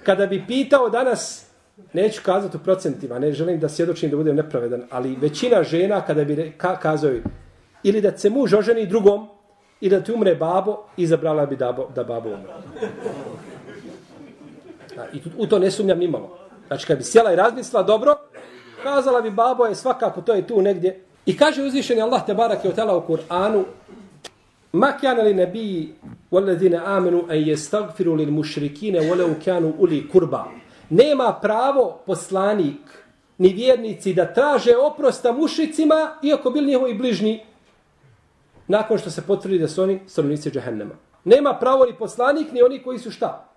kada 0.03 0.25
bi 0.25 0.43
pitao 0.47 0.89
danas, 0.89 1.45
neću 1.93 2.21
kazati 2.25 2.57
u 2.57 2.59
procentima, 2.59 3.19
ne 3.19 3.31
želim 3.31 3.59
da 3.59 3.69
svjedočim 3.69 4.09
da 4.09 4.17
budem 4.17 4.35
nepravedan, 4.35 4.83
ali 4.89 5.15
većina 5.15 5.63
žena, 5.63 6.01
kada 6.01 6.23
bi 6.23 6.53
ka, 6.57 6.79
kazao 6.79 7.11
ili 7.83 8.01
da 8.01 8.17
se 8.17 8.29
muž 8.29 8.53
oženi 8.53 8.85
drugom, 8.85 9.27
i 9.81 9.89
da 9.89 10.03
ti 10.03 10.11
umre 10.11 10.35
babo, 10.35 10.77
izabrala 10.97 11.45
bi 11.45 11.55
da, 11.55 11.77
da 11.95 12.03
babo 12.03 12.29
umre. 12.29 12.53
A, 14.97 15.05
I 15.13 15.19
tu, 15.19 15.29
u 15.37 15.47
to 15.47 15.59
ne 15.59 15.71
sumnjam 15.71 15.99
nimalo. 15.99 16.37
Znači, 16.67 16.87
kad 16.87 16.97
bi 16.97 17.03
sjela 17.03 17.33
i 17.33 17.35
razmislila 17.35 17.83
dobro, 17.83 18.15
kazala 18.83 19.21
bi 19.21 19.31
babo 19.31 19.65
je 19.65 19.75
svakako, 19.75 20.21
to 20.21 20.33
je 20.33 20.47
tu 20.47 20.61
negdje. 20.61 21.03
I 21.25 21.37
kaže 21.37 21.63
uzvišeni 21.63 22.01
Allah 22.01 22.25
te 22.25 22.33
barak 22.33 22.65
je 22.65 22.71
otela 22.71 22.97
u 22.97 23.07
Kur'anu, 23.07 23.63
Ma 24.73 24.91
kana 25.01 25.23
li 25.23 25.33
nabiji 25.33 25.93
walladine 26.31 26.79
amenu 26.85 27.25
en 27.29 27.47
jestagfiru 27.47 28.15
lil 28.15 28.31
mušrikine 28.31 28.99
walau 28.99 29.35
kanu 29.45 29.73
uli 29.79 30.07
kurba. 30.07 30.45
Nema 30.89 31.33
pravo 31.41 31.99
poslanik 32.05 32.79
ni 33.37 33.53
vjernici 33.53 34.13
da 34.13 34.33
traže 34.33 34.77
oprosta 34.77 35.31
mušicima, 35.31 36.15
iako 36.23 36.49
bili 36.49 36.67
njihovi 36.67 36.93
bližni 36.93 37.43
nakon 38.71 38.97
što 38.97 39.11
se 39.11 39.21
potvrdi 39.21 39.59
da 39.59 39.67
su 39.67 39.83
oni 39.83 39.99
stanovnici 40.07 40.51
džehennema. 40.51 40.95
Nema 41.23 41.53
pravo 41.59 41.85
ni 41.85 41.97
poslanik, 41.97 42.51
ni 42.51 42.61
oni 42.61 42.83
koji 42.83 42.99
su 42.99 43.11
šta? 43.11 43.49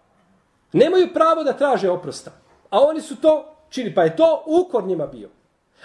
Nemaju 0.73 1.13
pravo 1.15 1.45
da 1.45 1.53
traže 1.53 1.91
oprosta. 1.91 2.31
A 2.71 2.81
oni 2.81 3.01
su 3.01 3.17
to 3.17 3.57
čini, 3.71 3.95
pa 3.95 4.03
je 4.05 4.17
to 4.17 4.43
ukor 4.47 4.85
njima 4.85 5.07
bio. 5.07 5.29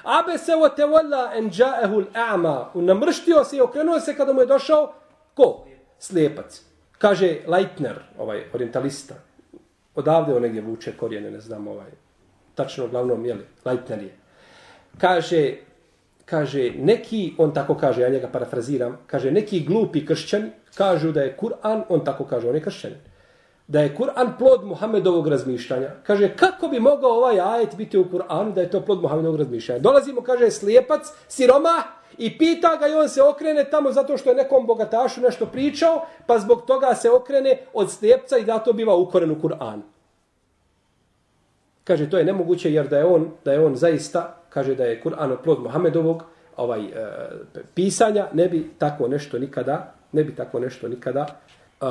Abe 0.03 0.37
se 0.37 0.55
o 0.55 0.69
te 0.69 0.85
vola 0.85 1.31
en 1.35 1.49
džaehul 1.49 2.05
a'ma. 2.13 2.65
Namrštio 2.73 3.43
se 3.43 3.57
i 3.57 3.61
okrenuo 3.61 3.99
se 3.99 4.15
kada 4.17 4.33
mu 4.33 4.41
je 4.41 4.45
došao 4.45 4.93
ko? 5.33 5.65
Slijepac. 5.99 6.61
Kaže 6.97 7.37
Leitner, 7.47 7.99
ovaj 8.17 8.43
orientalista. 8.53 9.15
Odavde 9.95 10.33
on 10.35 10.41
negdje 10.41 10.61
vuče 10.61 10.97
korijene, 10.97 11.31
ne 11.31 11.39
znam 11.39 11.67
ovaj. 11.67 11.91
Tačno 12.55 12.87
glavnom, 12.87 13.25
jeli, 13.25 13.45
Leitner 13.65 14.03
je. 14.03 14.17
Kaže, 14.97 15.55
kaže, 16.29 16.71
neki, 16.77 17.33
on 17.37 17.53
tako 17.53 17.75
kaže, 17.75 18.01
ja 18.01 18.09
njega 18.09 18.27
parafraziram, 18.27 18.97
kaže, 19.07 19.31
neki 19.31 19.59
glupi 19.65 20.05
kršćani 20.05 20.51
kažu 20.75 21.11
da 21.11 21.21
je 21.21 21.37
Kur'an, 21.41 21.83
on 21.89 22.05
tako 22.05 22.25
kaže, 22.25 22.49
on 22.49 22.55
je 22.55 22.61
kršćan, 22.61 22.91
da 23.67 23.81
je 23.81 23.95
Kur'an 23.97 24.37
plod 24.37 24.65
Muhammedovog 24.65 25.27
razmišljanja. 25.27 25.89
Kaže, 26.03 26.35
kako 26.35 26.67
bi 26.67 26.79
mogao 26.79 27.11
ovaj 27.11 27.39
ajet 27.39 27.75
biti 27.75 27.97
u 27.97 28.05
Kur'anu 28.05 28.53
da 28.53 28.61
je 28.61 28.69
to 28.69 28.81
plod 28.81 29.01
Muhammedovog 29.01 29.39
razmišljanja? 29.39 29.81
Dolazimo, 29.81 30.21
kaže, 30.21 30.51
slijepac, 30.51 31.11
siroma, 31.27 31.83
i 32.17 32.37
pita 32.37 32.75
ga 32.75 32.87
i 32.87 32.93
on 32.93 33.09
se 33.09 33.21
okrene 33.23 33.63
tamo 33.69 33.91
zato 33.91 34.17
što 34.17 34.29
je 34.29 34.35
nekom 34.35 34.67
bogatašu 34.67 35.21
nešto 35.21 35.45
pričao, 35.45 36.05
pa 36.25 36.39
zbog 36.39 36.65
toga 36.65 36.95
se 36.95 37.09
okrene 37.09 37.57
od 37.73 37.91
slijepca 37.91 38.37
i 38.37 38.45
da 38.45 38.59
to 38.59 38.73
biva 38.73 38.95
ukoren 38.95 39.31
u 39.31 39.35
Kur'anu. 39.35 39.81
Kaže, 41.83 42.09
to 42.09 42.17
je 42.17 42.25
nemoguće 42.25 42.73
jer 42.73 42.87
da 42.87 42.97
je 42.97 43.05
on, 43.05 43.31
da 43.45 43.53
je 43.53 43.65
on 43.65 43.75
zaista, 43.75 44.38
kaže 44.49 44.75
da 44.75 44.83
je 44.83 45.01
Kur'an 45.03 45.35
plod 45.43 45.63
Muhammedovog 45.63 46.23
ovaj, 46.57 46.85
e, 46.85 46.91
pisanja, 47.73 48.27
ne 48.33 48.47
bi 48.47 48.69
tako 48.77 49.07
nešto 49.07 49.39
nikada, 49.39 49.93
ne 50.11 50.23
bi 50.23 50.35
tako 50.35 50.59
nešto 50.59 50.87
nikada 50.87 51.25
e, 51.81 51.85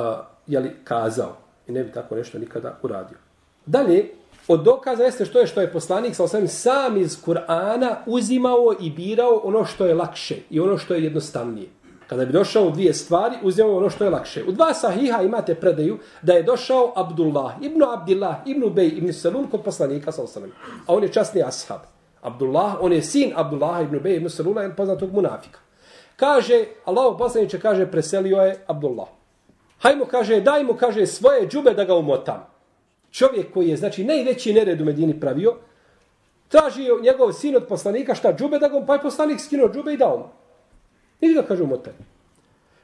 jeli, 0.47 0.71
kazao 0.83 1.37
i 1.67 1.71
ne 1.71 1.83
bi 1.83 1.91
tako 1.91 2.15
nešto 2.15 2.39
nikada 2.39 2.77
uradio. 2.81 3.17
Dalje, 3.65 4.05
od 4.47 4.63
dokaza 4.63 5.03
jeste 5.03 5.25
što 5.25 5.39
je 5.39 5.47
što 5.47 5.61
je 5.61 5.71
poslanik 5.71 6.15
sa 6.15 6.23
osvijem 6.23 6.47
sam 6.47 6.97
iz 6.97 7.17
Kur'ana 7.25 7.95
uzimao 8.05 8.75
i 8.81 8.89
birao 8.89 9.41
ono 9.43 9.65
što 9.65 9.85
je 9.85 9.93
lakše 9.93 10.35
i 10.49 10.59
ono 10.59 10.77
što 10.77 10.93
je 10.93 11.03
jednostavnije. 11.03 11.67
Kada 12.07 12.25
bi 12.25 12.33
došao 12.33 12.67
u 12.67 12.71
dvije 12.71 12.93
stvari, 12.93 13.35
uzimao 13.43 13.77
ono 13.77 13.89
što 13.89 14.03
je 14.03 14.09
lakše. 14.09 14.43
U 14.47 14.51
dva 14.51 14.73
sahiha 14.73 15.21
imate 15.21 15.55
predaju 15.55 15.97
da 16.21 16.33
je 16.33 16.43
došao 16.43 16.93
Abdullah, 16.95 17.53
ibn 17.61 17.83
Abdillah, 17.83 18.35
ibn 18.45 18.73
Bej, 18.73 18.87
ibn 18.87 19.13
Salun 19.13 19.47
kod 19.47 19.63
poslanika 19.63 20.11
sa 20.11 20.23
osvijem. 20.23 20.51
A 20.87 20.93
on 20.93 21.03
je 21.03 21.13
časni 21.13 21.43
ashab. 21.43 21.98
Abdullah, 22.21 22.77
on 22.81 22.93
je 22.93 23.01
sin 23.01 23.33
Abdullah 23.35 23.83
ibn 23.83 23.95
Ubej 23.95 24.15
ibn 24.15 24.29
Salula, 24.29 24.61
jedan 24.61 24.75
poznatog 24.75 25.13
munafika. 25.13 25.59
Kaže, 26.15 26.65
Allah 26.85 27.15
poslaniče 27.17 27.59
kaže, 27.59 27.91
preselio 27.91 28.37
je 28.37 28.57
Abdullah. 28.67 29.07
Hajmo, 29.79 30.05
kaže, 30.05 30.41
daj 30.41 30.63
mu, 30.63 30.73
kaže, 30.73 31.05
svoje 31.07 31.47
džube 31.47 31.73
da 31.73 31.83
ga 31.83 31.95
umotam. 31.95 32.45
Čovjek 33.11 33.53
koji 33.53 33.69
je, 33.69 33.77
znači, 33.77 34.03
najveći 34.03 34.53
nered 34.53 34.81
u 34.81 34.85
Medini 34.85 35.19
pravio, 35.19 35.55
traži 36.47 36.87
njegov 37.01 37.31
sin 37.33 37.55
od 37.55 37.67
poslanika 37.67 38.15
šta 38.15 38.33
džube 38.33 38.59
da 38.59 38.67
ga, 38.67 38.85
pa 38.85 38.93
je 38.93 39.01
poslanik 39.01 39.39
skinuo 39.39 39.69
džube 39.69 39.93
i 39.93 39.97
dao 39.97 40.17
mu. 40.17 40.25
Idi 41.21 41.33
ga, 41.33 41.43
kaže, 41.43 41.63
umotaj. 41.63 41.93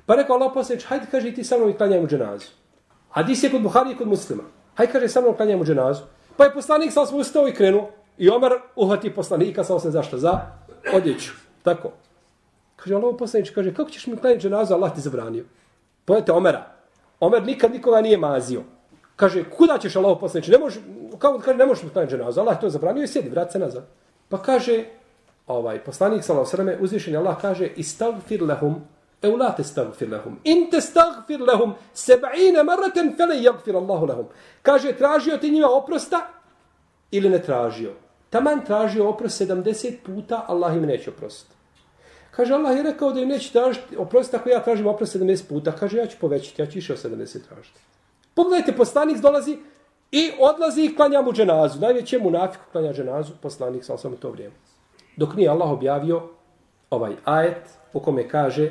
Pa 0.06 0.16
rekao 0.16 0.36
Allah 0.36 0.52
poslanič, 0.54 0.86
hajde, 0.86 1.06
kaže, 1.12 1.34
ti 1.34 1.44
sa 1.44 1.58
mnom 1.58 1.70
i 1.70 1.78
klanjaj 1.78 2.00
mu 2.00 2.08
dženazu. 2.08 2.48
Hadis 3.10 3.44
je 3.44 3.52
kod 3.52 3.62
Buhari 3.62 3.92
i 3.92 3.98
kod 3.98 4.08
muslima. 4.08 4.44
Hajde, 4.76 4.92
kaže, 4.92 5.10
sa 5.10 5.22
mnom 5.22 5.36
klanjaj 5.36 5.58
mu 5.58 5.66
dženazu. 5.66 6.04
Pa 6.38 6.44
je 6.44 6.54
poslanik 6.54 6.92
sa 6.92 7.02
osmo 7.02 7.18
ustao 7.18 7.48
i 7.48 7.54
krenuo. 7.54 7.90
I 8.18 8.30
Omer 8.30 8.52
uhvati 8.76 9.16
poslanika 9.16 9.64
sa 9.64 9.80
se 9.80 9.92
zašto? 9.92 10.18
Za 10.18 10.42
odjeću. 10.94 11.32
Tako. 11.64 11.92
Kaže, 12.76 12.96
ono, 12.96 13.08
Allah 13.08 13.20
poslanič, 13.20 13.50
kaže, 13.50 13.74
kako 13.74 13.90
ćeš 13.90 14.08
mi 14.08 14.18
klanjati 14.18 14.42
dženazu, 14.42 14.74
Allah 14.74 14.94
ti 14.94 15.02
zabranio. 15.02 15.46
Pojete 16.06 16.32
Omera. 16.32 16.66
Omer 17.20 17.44
nikad 17.44 17.72
nikoga 17.72 18.02
nije 18.02 18.18
mazio. 18.18 18.62
Kaže, 19.16 19.44
kuda 19.58 19.78
ćeš 19.78 19.96
Allah 19.96 20.18
poslanič? 20.20 20.48
Ne 20.48 20.58
možeš, 20.58 20.84
kako 21.20 21.40
kaže, 21.40 21.58
ne 21.58 21.66
možeš 21.66 21.84
mu 21.84 21.90
klanjati 21.90 22.16
dženazu. 22.16 22.42
Allah 22.42 22.60
to 22.62 22.70
zabranio 22.70 23.04
i 23.04 23.08
sjedi, 23.08 23.30
vrat 23.30 23.52
se 23.52 23.60
nazad. 23.60 23.88
Pa 24.30 24.38
kaže, 24.38 24.86
ovaj, 25.48 25.84
poslanik 25.84 26.24
sallahu 26.24 26.50
srame, 26.50 26.78
uzvišen 26.82 27.16
Allah 27.16 27.38
kaže, 27.42 27.68
istagfir 27.76 28.44
lehum, 28.44 28.76
e 29.22 29.30
ulate 29.30 29.64
stagfir 29.64 30.10
lehum. 30.10 30.40
In 30.44 30.70
te 30.72 30.82
stagfir 30.82 31.42
lehum, 31.42 31.74
seba'ine 31.94 32.64
marraten 32.64 33.16
fele 33.18 33.42
jagfir 33.42 33.76
Allahu 33.76 34.06
lehum. 34.06 34.26
Kaže, 34.62 34.94
tražio 34.94 35.38
ti 35.38 35.52
njima 35.52 35.70
oprosta 35.70 36.28
ili 37.12 37.30
ne 37.30 37.42
tražio? 37.42 37.94
Taman 38.35 38.65
tražio 38.65 39.09
oprost 39.09 39.41
70 39.41 39.95
puta, 40.07 40.45
Allah 40.49 40.77
im 40.77 40.83
neće 40.83 41.11
oprostiti. 41.11 41.55
Kaže, 42.31 42.55
Allah 42.55 42.77
je 42.77 42.83
rekao 42.83 43.13
da 43.13 43.21
im 43.21 43.29
neće 43.29 43.53
tražiti 43.53 43.97
oprost 43.97 44.35
ako 44.35 44.49
ja 44.49 44.63
tražim 44.63 44.87
oprost 44.87 45.17
70 45.17 45.49
puta. 45.49 45.73
Kaže, 45.73 45.99
ja 45.99 46.07
ću 46.07 46.17
povećati, 46.21 46.63
ja 46.63 46.67
ću 46.67 46.79
išao 46.79 46.97
70 46.97 47.49
tražiti. 47.49 47.81
Pogledajte, 48.35 48.77
poslanik 48.77 49.19
dolazi 49.19 49.59
i 50.13 50.31
odlazi 50.39 50.85
i 50.85 50.97
klanja 50.97 51.23
mu 51.23 51.33
dženazu. 51.33 51.81
Najveće 51.81 52.19
mu 52.19 52.31
nafiku 52.31 52.65
klanja 52.73 52.93
dženazu, 52.93 53.33
poslanik 53.43 53.85
sa 53.85 53.95
osam 53.95 54.17
to 54.17 54.31
vrijeme. 54.31 54.55
Dok 55.17 55.35
nije 55.37 55.49
Allah 55.49 55.71
objavio 55.71 56.23
ovaj 56.91 57.17
ajet 57.25 57.63
u 57.93 58.01
kome 58.01 58.29
kaže 58.29 58.71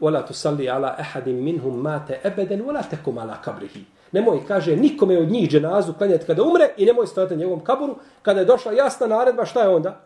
وَلَا 0.00 0.22
تُسَلِّ 0.22 0.58
عَلَىٰ 0.68 0.90
أَحَدٍ 1.00 1.28
مِنْهُمْ 1.28 1.82
مَاتَ 1.82 2.10
أَبَدًا 2.26 2.56
وَلَا 2.66 2.82
تَكُمْ 2.82 3.18
عَلَىٰ 3.18 3.36
كَبْرِهِ 3.44 3.76
Nemoj, 4.11 4.39
kaže, 4.47 4.75
nikome 4.75 5.17
od 5.17 5.29
njih 5.29 5.49
dženazu 5.49 5.93
klanjati 5.93 6.25
kada 6.25 6.43
umre 6.43 6.73
i 6.77 6.85
nemoj 6.85 7.07
stojati 7.07 7.33
na 7.33 7.39
njegovom 7.39 7.63
kaburu. 7.63 7.95
Kada 8.21 8.39
je 8.39 8.45
došla 8.45 8.71
jasna 8.71 9.07
naredba, 9.07 9.45
šta 9.45 9.61
je 9.61 9.69
onda? 9.69 10.01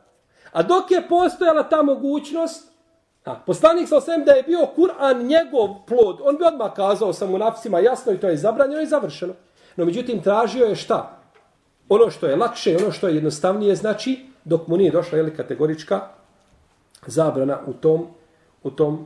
A 0.52 0.64
dok 0.64 0.92
je 0.92 1.08
postojala 1.10 1.64
ta 1.64 1.82
mogućnost, 1.82 2.74
A, 3.26 3.36
poslanik 3.46 3.88
sa 3.88 3.98
osvijem 3.98 4.24
da 4.26 4.32
je 4.32 4.44
bio 4.44 4.68
Kur'an 4.76 5.24
njegov 5.24 5.70
plod, 5.88 6.20
on 6.24 6.38
bi 6.38 6.44
odmah 6.44 6.74
kazao 6.76 7.14
sa 7.14 7.26
munafcima 7.26 7.80
jasno 7.80 8.14
i 8.14 8.18
to 8.18 8.28
je 8.28 8.38
zabranjeno 8.38 8.82
i 8.82 8.88
završeno. 8.88 9.34
No 9.76 9.86
međutim 9.86 10.22
tražio 10.22 10.66
je 10.66 10.76
šta? 10.76 11.20
Ono 11.90 12.10
što 12.10 12.28
je 12.28 12.36
lakše, 12.36 12.78
ono 12.78 12.92
što 12.92 13.08
je 13.08 13.16
jednostavnije, 13.16 13.76
znači 13.76 14.26
dok 14.44 14.68
mu 14.68 14.78
nije 14.78 14.92
došla 14.92 15.18
jeli, 15.18 15.36
kategorička 15.36 16.02
zabrana 17.06 17.60
u 17.68 17.74
tom, 17.74 18.08
u 18.64 18.72
tom 18.72 19.06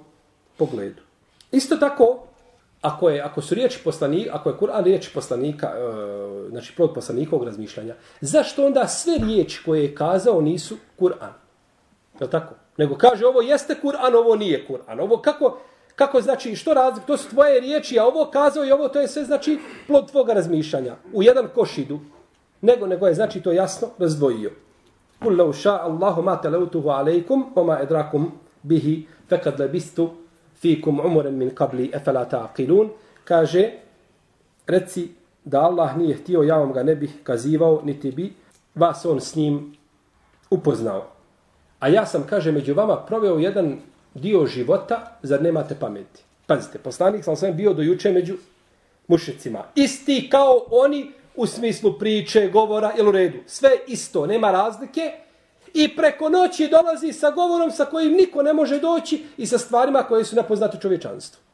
pogledu. 0.57 1.01
Isto 1.51 1.75
tako, 1.75 2.26
ako, 2.87 3.09
je, 3.09 3.21
ako 3.21 3.41
su 3.41 3.55
riječi 3.55 3.79
poslanika, 3.83 4.31
ako 4.33 4.49
je 4.49 4.55
Kur'an 4.59 4.83
riječ 4.83 5.13
poslanika, 5.13 5.67
e, 5.67 6.49
znači 6.49 6.75
plod 6.75 6.93
poslanikovog 6.93 7.45
razmišljanja, 7.45 7.95
zašto 8.21 8.65
onda 8.65 8.87
sve 8.87 9.17
riječi 9.17 9.61
koje 9.65 9.83
je 9.83 9.95
kazao 9.95 10.41
nisu 10.41 10.77
Kur'an? 10.99 11.33
Je 12.21 12.29
tako? 12.29 12.53
Nego 12.77 12.95
kaže 12.95 13.25
ovo 13.25 13.41
jeste 13.41 13.75
Kur'an, 13.83 14.15
ovo 14.15 14.35
nije 14.35 14.65
Kur'an. 14.69 15.01
Ovo 15.01 15.17
kako, 15.17 15.59
kako 15.95 16.21
znači, 16.21 16.55
što 16.55 16.73
razlik, 16.73 17.05
to 17.05 17.17
su 17.17 17.29
tvoje 17.29 17.59
riječi, 17.59 17.99
a 17.99 18.05
ovo 18.05 18.25
kazao 18.25 18.65
i 18.65 18.71
ovo, 18.71 18.89
to 18.89 18.99
je 18.99 19.07
sve 19.07 19.23
znači 19.23 19.59
plod 19.87 20.11
tvoga 20.11 20.33
razmišljanja. 20.33 20.95
U 21.13 21.23
jedan 21.23 21.47
koš 21.55 21.77
idu. 21.77 21.99
Nego, 22.61 22.87
nego 22.87 23.07
je 23.07 23.13
znači 23.13 23.41
to 23.41 23.51
jasno 23.51 23.87
razdvojio. 23.99 24.51
Kul 25.23 25.37
lau 25.37 25.53
ša 25.53 25.79
Allahu 25.81 26.21
ma 26.21 26.41
talautuhu 26.41 26.89
alaikum, 26.89 27.51
oma 27.55 27.79
edrakum 27.81 28.31
bihi, 28.63 29.07
fekad 29.29 29.59
lebistu 29.59 30.09
fikum 30.61 30.99
umuren 30.99 31.37
min 31.37 31.49
kabli 31.55 31.91
efela 31.93 32.25
taqilun, 32.29 32.89
Kaže, 33.27 33.71
reci 34.67 35.09
da 35.45 35.61
Allah 35.61 35.97
nije 35.97 36.15
htio, 36.15 36.43
ja 36.43 36.57
vam 36.57 36.73
ga 36.73 36.83
ne 36.83 36.95
bih 36.95 37.11
kazivao, 37.23 37.81
niti 37.83 38.11
bi 38.11 38.33
vas 38.75 39.05
on 39.05 39.21
s 39.21 39.35
njim 39.35 39.75
upoznao. 40.49 41.07
A 41.79 41.87
ja 41.87 42.05
sam, 42.05 42.23
kaže, 42.29 42.51
među 42.51 42.73
vama 42.73 42.95
proveo 42.95 43.37
jedan 43.37 43.79
dio 44.13 44.45
života, 44.45 45.17
zar 45.23 45.41
nemate 45.41 45.75
pameti? 45.75 46.23
Pazite, 46.45 46.79
poslanik 46.79 47.23
sam 47.23 47.35
sam 47.35 47.55
bio 47.55 47.73
do 47.73 47.81
juče 47.81 48.11
među 48.11 48.37
mušicima. 49.07 49.63
Isti 49.75 50.27
kao 50.31 50.65
oni 50.71 51.11
u 51.35 51.45
smislu 51.45 51.99
priče, 51.99 52.49
govora, 52.53 52.93
ili 52.97 53.09
u 53.09 53.11
redu. 53.11 53.37
Sve 53.45 53.69
isto, 53.87 54.25
nema 54.25 54.51
razlike. 54.51 55.11
I 55.73 55.95
preko 55.95 56.29
noći 56.29 56.67
dolazi 56.67 57.13
sa 57.13 57.31
govorom 57.31 57.71
sa 57.71 57.85
kojim 57.85 58.13
niko 58.13 58.43
ne 58.43 58.53
može 58.53 58.79
doći 58.79 59.23
i 59.37 59.45
sa 59.45 59.57
stvarima 59.57 60.03
koje 60.03 60.25
su 60.25 60.35
nepoznate 60.35 60.77
čovječanstvu. 60.81 61.47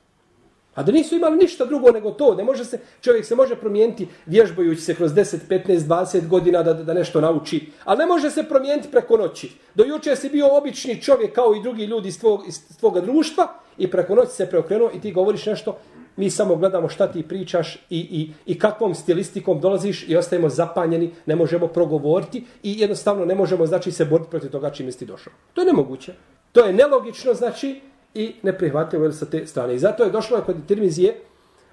A 0.76 0.84
da 0.84 0.91
nisu 0.91 1.15
imali 1.15 1.38
ništa 1.38 1.65
drugo 1.65 1.91
nego 1.91 2.12
to, 2.12 2.36
ne 2.36 2.43
može 2.43 2.65
se, 2.65 2.80
čovjek 3.02 3.26
se 3.26 3.36
može 3.36 3.56
promijeniti 3.56 4.08
vježbajući 4.26 4.82
se 4.82 4.95
kroz 4.95 5.12
10, 5.12 5.38
15, 5.49 5.80
20 5.80 6.28
godina 6.28 6.63
da, 6.63 6.73
da 6.73 6.93
nešto 6.93 7.21
nauči, 7.21 7.71
ali 7.84 7.97
ne 7.97 8.06
može 8.06 8.32
se 8.32 8.43
promijeniti 8.43 8.91
preko 8.91 9.17
noći. 9.17 9.52
Do 9.76 9.84
juče 9.84 10.15
si 10.15 10.30
bio 10.30 10.58
obični 10.58 11.02
čovjek 11.02 11.36
kao 11.36 11.56
i 11.56 11.62
drugi 11.62 11.86
ljudi 11.86 12.08
iz, 12.08 12.19
tvog, 12.19 12.43
iz 12.47 12.78
tvoga 12.80 13.02
društva 13.02 13.47
i 13.78 13.91
preko 13.91 14.15
noći 14.15 14.32
se 14.32 14.49
preokrenuo 14.49 14.91
i 14.93 15.02
ti 15.02 15.12
govoriš 15.12 15.45
nešto, 15.45 15.78
mi 16.15 16.30
samo 16.30 16.56
gledamo 16.56 16.89
šta 16.89 17.08
ti 17.12 17.23
pričaš 17.23 17.76
i, 17.89 17.99
i, 17.99 18.32
i 18.45 18.60
kakvom 18.60 18.95
stilistikom 18.95 19.60
dolaziš 19.60 20.10
i 20.10 20.17
ostajemo 20.17 20.49
zapanjeni, 20.49 21.12
ne 21.26 21.36
možemo 21.36 21.67
progovoriti 21.67 22.45
i 22.63 22.80
jednostavno 22.80 23.26
ne 23.26 23.36
možemo 23.36 23.65
znači 23.65 23.91
se 23.91 24.06
boriti 24.06 24.30
protiv 24.30 24.52
toga 24.52 24.69
čim 24.69 24.91
si 24.91 25.06
došao. 25.06 25.34
To 25.54 25.62
je 25.62 25.67
nemoguće. 25.67 26.13
To 26.52 26.65
je 26.65 26.73
nelogično, 26.73 27.34
znači, 27.34 27.82
i 28.13 28.36
neprihvatljivo 28.43 29.12
sa 29.12 29.26
te 29.26 29.45
strane. 29.47 29.76
I 29.76 29.80
zato 29.80 30.04
je 30.04 30.12
došlo 30.12 30.41
kod 30.41 30.56
Tirmizije 30.67 31.15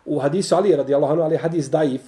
u 0.04 0.18
hadisu 0.18 0.54
Ali 0.54 0.76
radijallahu 0.76 1.12
anhu, 1.12 1.24
ali 1.24 1.36
hadis 1.36 1.70
daif, 1.70 2.00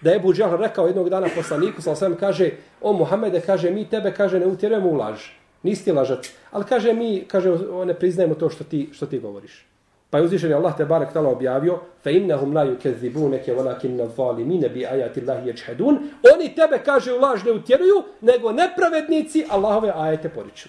da 0.00 0.10
je 0.10 0.16
Ebu 0.16 0.32
Džahl 0.34 0.56
rekao 0.56 0.86
jednog 0.86 1.08
dana 1.08 1.28
poslaniku, 1.36 1.82
sa 1.82 1.92
osvijem 1.92 2.16
kaže, 2.16 2.50
o 2.80 2.92
Muhammede, 2.92 3.40
kaže, 3.40 3.70
mi 3.70 3.84
tebe, 3.84 4.14
kaže, 4.14 4.40
ne 4.40 4.46
utjerujemo 4.46 4.88
u 4.88 4.94
laž. 4.94 5.20
Nisi 5.62 5.84
ti 5.84 5.92
lažac. 5.92 6.32
Ali 6.50 6.64
kaže, 6.64 6.92
mi, 6.92 7.24
kaže, 7.28 7.50
ne 7.86 7.94
priznajemo 7.94 8.34
to 8.34 8.50
što 8.50 8.64
ti, 8.64 8.88
što 8.92 9.06
ti 9.06 9.18
govoriš. 9.18 9.66
Pa 10.10 10.18
je 10.18 10.24
uzvišen 10.24 10.52
Allah 10.54 10.76
te 10.76 10.84
barek 10.84 11.12
tala 11.12 11.28
objavio 11.28 11.78
fe 12.02 12.12
innahum 12.12 12.54
la 12.54 12.64
yukazzibunaka 12.64 13.52
walakinna 13.54 14.04
adh-dhalimin 14.04 14.68
bi 14.74 14.86
ayati 14.86 15.20
Allahi 15.20 15.48
yajhadun. 15.48 15.98
Oni 16.34 16.54
tebe 16.54 16.82
kaže 16.84 17.12
u 17.12 17.20
laž 17.20 17.44
ne 17.44 17.52
utjeruju, 17.52 18.02
nego 18.20 18.52
nepravednici 18.52 19.46
Allahove 19.50 19.92
ajete 19.96 20.28
poriču. 20.28 20.68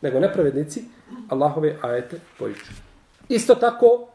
Nego 0.00 0.20
nepravednici 0.20 0.84
Allahove 1.28 1.76
ajete 1.82 2.20
poriču. 2.38 2.72
Isto 3.28 3.54
tako 3.54 4.08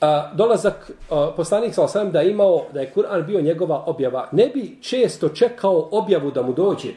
a, 0.00 0.32
dolazak 0.34 0.90
a, 1.10 1.32
poslanik 1.36 1.74
sa 1.74 1.82
osam 1.82 2.12
da 2.12 2.20
je 2.20 2.30
imao 2.30 2.66
da 2.72 2.80
je 2.80 2.92
Kur'an 2.94 3.26
bio 3.26 3.40
njegova 3.40 3.84
objava, 3.86 4.28
ne 4.32 4.48
bi 4.48 4.78
često 4.82 5.28
čekao 5.28 5.88
objavu 5.90 6.30
da 6.30 6.42
mu 6.42 6.52
dođe. 6.52 6.92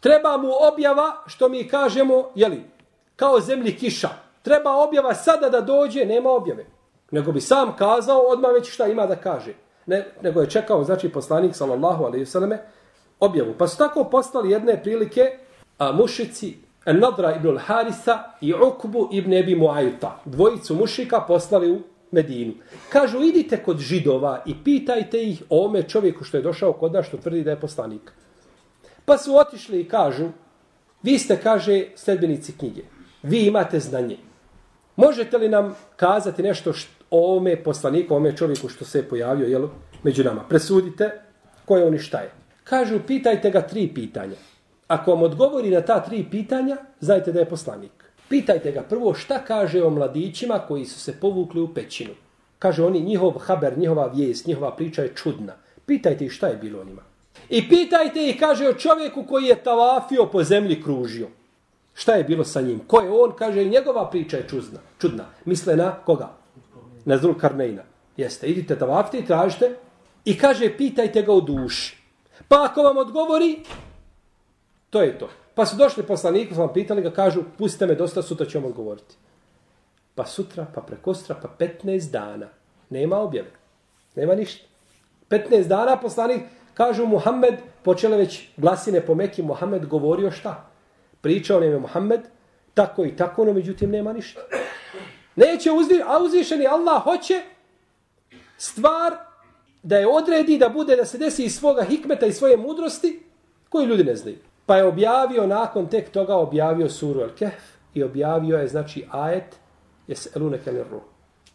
Treba 0.00 0.36
mu 0.36 0.48
objava 0.72 1.22
što 1.26 1.48
mi 1.48 1.68
kažemo, 1.68 2.30
jeli, 2.34 2.62
kao 3.16 3.40
zemlji 3.40 3.76
kiša 3.76 4.29
treba 4.42 4.76
objava 4.76 5.14
sada 5.14 5.48
da 5.48 5.60
dođe, 5.60 6.04
nema 6.04 6.30
objave. 6.30 6.66
Nego 7.10 7.32
bi 7.32 7.40
sam 7.40 7.76
kazao, 7.76 8.18
odmah 8.18 8.50
već 8.52 8.70
šta 8.70 8.86
ima 8.86 9.06
da 9.06 9.16
kaže. 9.16 9.54
Ne, 9.86 10.06
nego 10.22 10.40
je 10.40 10.50
čekao, 10.50 10.84
znači, 10.84 11.08
poslanik, 11.08 11.56
sallallahu 11.56 12.04
alaihi 12.04 12.26
sallame, 12.26 12.58
objavu. 13.20 13.54
Pa 13.58 13.68
su 13.68 13.78
tako 13.78 14.04
postali 14.04 14.50
jedne 14.50 14.82
prilike 14.82 15.38
a, 15.78 15.92
mušici, 15.92 16.56
Nadra 16.86 17.36
ibn 17.36 17.48
al-Harisa 17.48 18.18
i 18.40 18.54
Ukbu 18.54 19.08
ibn 19.12 19.32
Ebi 19.32 19.54
Muajta. 19.54 20.20
Dvojicu 20.24 20.74
mušika 20.74 21.20
poslali 21.20 21.72
u 21.72 21.80
Medinu. 22.10 22.52
Kažu, 22.88 23.22
idite 23.22 23.62
kod 23.62 23.78
židova 23.78 24.42
i 24.46 24.54
pitajte 24.64 25.22
ih 25.22 25.42
o 25.48 25.64
ome 25.64 25.82
čovjeku 25.82 26.24
što 26.24 26.36
je 26.36 26.42
došao 26.42 26.72
kod 26.72 26.92
nas 26.92 27.06
što 27.06 27.16
tvrdi 27.16 27.44
da 27.44 27.50
je 27.50 27.60
poslanik. 27.60 28.12
Pa 29.04 29.18
su 29.18 29.36
otišli 29.36 29.80
i 29.80 29.88
kažu, 29.88 30.28
vi 31.02 31.18
ste, 31.18 31.40
kaže, 31.42 31.84
sledbenici 31.96 32.52
knjige. 32.58 32.82
Vi 33.22 33.46
imate 33.46 33.80
znanje. 33.80 34.16
Možete 35.00 35.38
li 35.38 35.48
nam 35.48 35.74
kazati 35.96 36.42
nešto 36.42 36.72
što, 36.72 36.90
o 37.10 37.36
ome 37.36 37.56
poslaniku, 37.62 38.14
o 38.14 38.16
ome 38.16 38.36
čovjeku 38.36 38.68
što 38.68 38.84
se 38.84 38.98
je 38.98 39.08
pojavio 39.08 39.46
jel, 39.46 39.68
među 40.02 40.24
nama? 40.24 40.42
Presudite 40.48 41.10
ko 41.64 41.76
je 41.76 41.84
on 41.84 41.94
i 41.94 41.98
šta 41.98 42.18
je. 42.18 42.30
Kažu, 42.64 42.98
pitajte 43.06 43.50
ga 43.50 43.60
tri 43.62 43.88
pitanja. 43.94 44.36
Ako 44.88 45.10
vam 45.10 45.22
odgovori 45.22 45.70
na 45.70 45.80
ta 45.80 46.00
tri 46.04 46.24
pitanja, 46.30 46.76
znajte 47.00 47.32
da 47.32 47.40
je 47.40 47.48
poslanik. 47.48 48.04
Pitajte 48.28 48.72
ga 48.72 48.82
prvo 48.82 49.14
šta 49.14 49.38
kaže 49.38 49.82
o 49.82 49.90
mladićima 49.90 50.58
koji 50.68 50.84
su 50.84 51.00
se 51.00 51.12
povukli 51.20 51.60
u 51.60 51.74
pećinu. 51.74 52.14
Kaže 52.58 52.84
oni, 52.84 53.00
njihov 53.00 53.38
haber, 53.38 53.78
njihova 53.78 54.06
vijest, 54.06 54.46
njihova 54.46 54.76
priča 54.76 55.02
je 55.02 55.14
čudna. 55.14 55.52
Pitajte 55.86 56.24
ih 56.24 56.32
šta 56.32 56.46
je 56.46 56.56
bilo 56.56 56.84
njima. 56.84 57.02
I 57.48 57.68
pitajte 57.68 58.28
ih, 58.28 58.36
kaže, 58.40 58.68
o 58.68 58.74
čovjeku 58.74 59.24
koji 59.24 59.44
je 59.44 59.62
tavafio 59.64 60.26
po 60.26 60.44
zemlji 60.44 60.82
kružio. 60.82 61.28
Šta 61.94 62.14
je 62.14 62.24
bilo 62.24 62.44
sa 62.44 62.60
njim? 62.60 62.80
Ko 62.86 63.00
je 63.00 63.10
on? 63.10 63.32
Kaže, 63.38 63.64
njegova 63.64 64.10
priča 64.10 64.36
je 64.36 64.48
čudna. 64.48 64.78
čudna. 64.98 65.24
Misle 65.44 65.76
na 65.76 65.92
koga? 66.04 66.30
Na 67.04 67.18
Zul 67.18 67.34
Karnejna. 67.34 67.82
Jeste, 68.16 68.46
idite 68.46 68.78
tavafite 68.78 69.18
i 69.18 69.26
tražite. 69.26 69.76
I 70.24 70.38
kaže, 70.38 70.76
pitajte 70.76 71.22
ga 71.22 71.32
u 71.32 71.40
duši. 71.40 71.96
Pa 72.48 72.64
ako 72.64 72.82
vam 72.82 72.96
odgovori, 72.96 73.60
to 74.90 75.02
je 75.02 75.18
to. 75.18 75.28
Pa 75.54 75.66
su 75.66 75.76
došli 75.76 76.02
poslaniku, 76.02 76.54
sam 76.54 76.72
pitali 76.72 77.02
ga, 77.02 77.10
kažu, 77.10 77.42
pustite 77.58 77.86
me 77.86 77.94
dosta, 77.94 78.22
sutra 78.22 78.46
vam 78.54 78.64
odgovoriti. 78.64 79.14
Pa 80.14 80.26
sutra, 80.26 80.66
pa 80.74 80.80
prekostra, 80.80 81.36
pa 81.42 81.48
15 81.58 82.10
dana. 82.10 82.48
Nema 82.90 83.18
objave. 83.18 83.50
Nema 84.16 84.34
ništa. 84.34 84.66
15 85.30 85.68
dana 85.68 85.96
poslanik, 85.96 86.42
kažu 86.74 87.06
Muhammed, 87.06 87.54
počele 87.82 88.16
već 88.16 88.48
glasine 88.56 89.00
po 89.00 89.14
Meki, 89.14 89.42
Muhammed 89.42 89.86
govorio 89.86 90.30
šta? 90.30 90.69
Pričao 91.20 91.60
nam 91.60 91.70
je 91.70 91.78
Muhammed, 91.78 92.20
tako 92.74 93.04
i 93.04 93.16
tako, 93.16 93.44
no 93.44 93.52
međutim 93.52 93.90
nema 93.90 94.12
ništa. 94.12 94.40
Neće 95.36 95.72
uzvi, 95.72 96.02
a 96.06 96.18
uzvišeni 96.22 96.66
Allah 96.66 97.02
hoće 97.02 97.42
stvar 98.58 99.12
da 99.82 99.98
je 99.98 100.08
odredi, 100.08 100.58
da 100.58 100.68
bude, 100.68 100.96
da 100.96 101.04
se 101.04 101.18
desi 101.18 101.44
iz 101.44 101.56
svoga 101.56 101.82
hikmeta 101.82 102.26
i 102.26 102.32
svoje 102.32 102.56
mudrosti, 102.56 103.22
koji 103.68 103.86
ljudi 103.86 104.04
ne 104.04 104.16
znaju. 104.16 104.36
Pa 104.66 104.76
je 104.76 104.84
objavio, 104.84 105.46
nakon 105.46 105.86
tek 105.86 106.10
toga 106.10 106.36
objavio 106.36 106.88
suru 106.88 107.20
Al-Kehf 107.20 107.60
i 107.94 108.02
objavio 108.02 108.58
je, 108.58 108.68
znači, 108.68 109.04
ajet 109.10 109.56
jes 110.06 110.36
lir 110.36 110.84
ruh. 110.90 111.02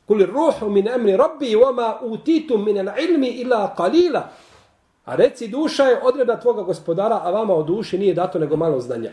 Kul 0.07 0.25
ruhu 0.25 0.69
min 0.69 0.87
emri 0.87 1.17
rabbi 1.17 1.55
wama 1.55 1.97
utitum 2.01 2.65
min 2.65 2.77
al 2.77 2.87
ilmi 3.09 3.27
illa 3.27 3.75
qalila. 3.77 4.21
A 5.05 5.15
reci, 5.15 5.47
duša 5.47 5.83
je 5.83 5.99
odreda 6.03 6.39
tvoga 6.39 6.61
gospodara, 6.61 7.19
a 7.23 7.31
vama 7.31 7.53
od 7.53 7.65
duše 7.65 7.97
nije 7.97 8.13
dato 8.13 8.39
nego 8.39 8.55
malo 8.55 8.79
znanja. 8.79 9.11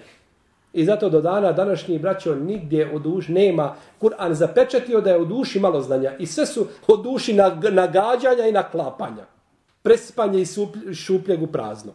I 0.73 0.85
zato 0.85 1.09
do 1.09 1.21
dana 1.21 1.53
današnji 1.53 1.99
braćo 1.99 2.35
nigdje 2.35 2.95
u 2.95 2.99
duši 2.99 3.33
nema. 3.33 3.75
Kur'an 4.01 4.33
zapečatio 4.33 5.01
da 5.01 5.11
je 5.11 5.19
u 5.19 5.25
duši 5.25 5.61
malo 5.61 5.81
znanja. 5.81 6.13
I 6.19 6.27
sve 6.27 6.47
su 6.47 6.67
u 6.89 6.97
duši 6.97 7.33
nagađanja 7.71 8.47
i 8.49 8.53
naklapanja. 8.53 9.27
Prespanje 9.83 10.43
i 10.43 10.47
šupljeg 10.95 11.43
u 11.43 11.47
prazno. 11.47 11.93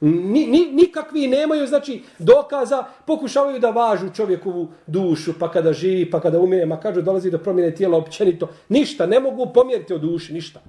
Ni, 0.00 0.46
ni, 0.46 0.68
nikakvi 0.72 1.28
nemaju, 1.28 1.66
znači, 1.66 2.02
dokaza, 2.18 2.84
pokušavaju 3.06 3.58
da 3.58 3.70
važu 3.70 4.06
čovjekovu 4.14 4.68
dušu, 4.86 5.32
pa 5.38 5.50
kada 5.50 5.72
živi, 5.72 6.10
pa 6.10 6.20
kada 6.20 6.40
umire, 6.40 6.66
ma 6.66 6.80
kažu, 6.80 7.02
dolazi 7.02 7.30
do 7.30 7.38
promjene 7.38 7.74
tijela 7.74 7.98
općenito. 7.98 8.48
Ništa, 8.68 9.06
ne 9.06 9.20
mogu 9.20 9.46
pomjeriti 9.54 9.94
o 9.94 9.98
duši, 9.98 10.32
ništa. 10.32 10.60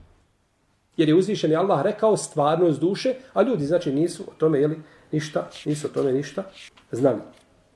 Jer 0.97 1.09
je 1.09 1.15
uzvišen 1.15 1.55
Allah 1.55 1.81
rekao 1.81 2.17
stvarnost 2.17 2.79
duše, 2.79 3.13
a 3.33 3.41
ljudi, 3.41 3.65
znači, 3.65 3.91
nisu 3.91 4.23
o 4.23 4.33
tome, 4.37 4.59
jeli, 4.59 4.79
ništa, 5.12 5.50
nisu 5.64 5.86
o 5.86 5.90
tome 5.90 6.12
ništa 6.12 6.44
znali. 6.90 7.20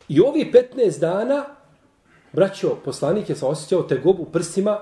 I 0.09 0.21
ovi 0.21 0.53
15 0.77 1.01
dana, 1.01 1.45
braćo, 2.33 2.77
poslanik 2.85 3.29
je 3.29 3.37
se 3.37 3.47
osjećao 3.47 3.83
te 3.83 3.97
gobu 3.97 4.25
prsima, 4.25 4.79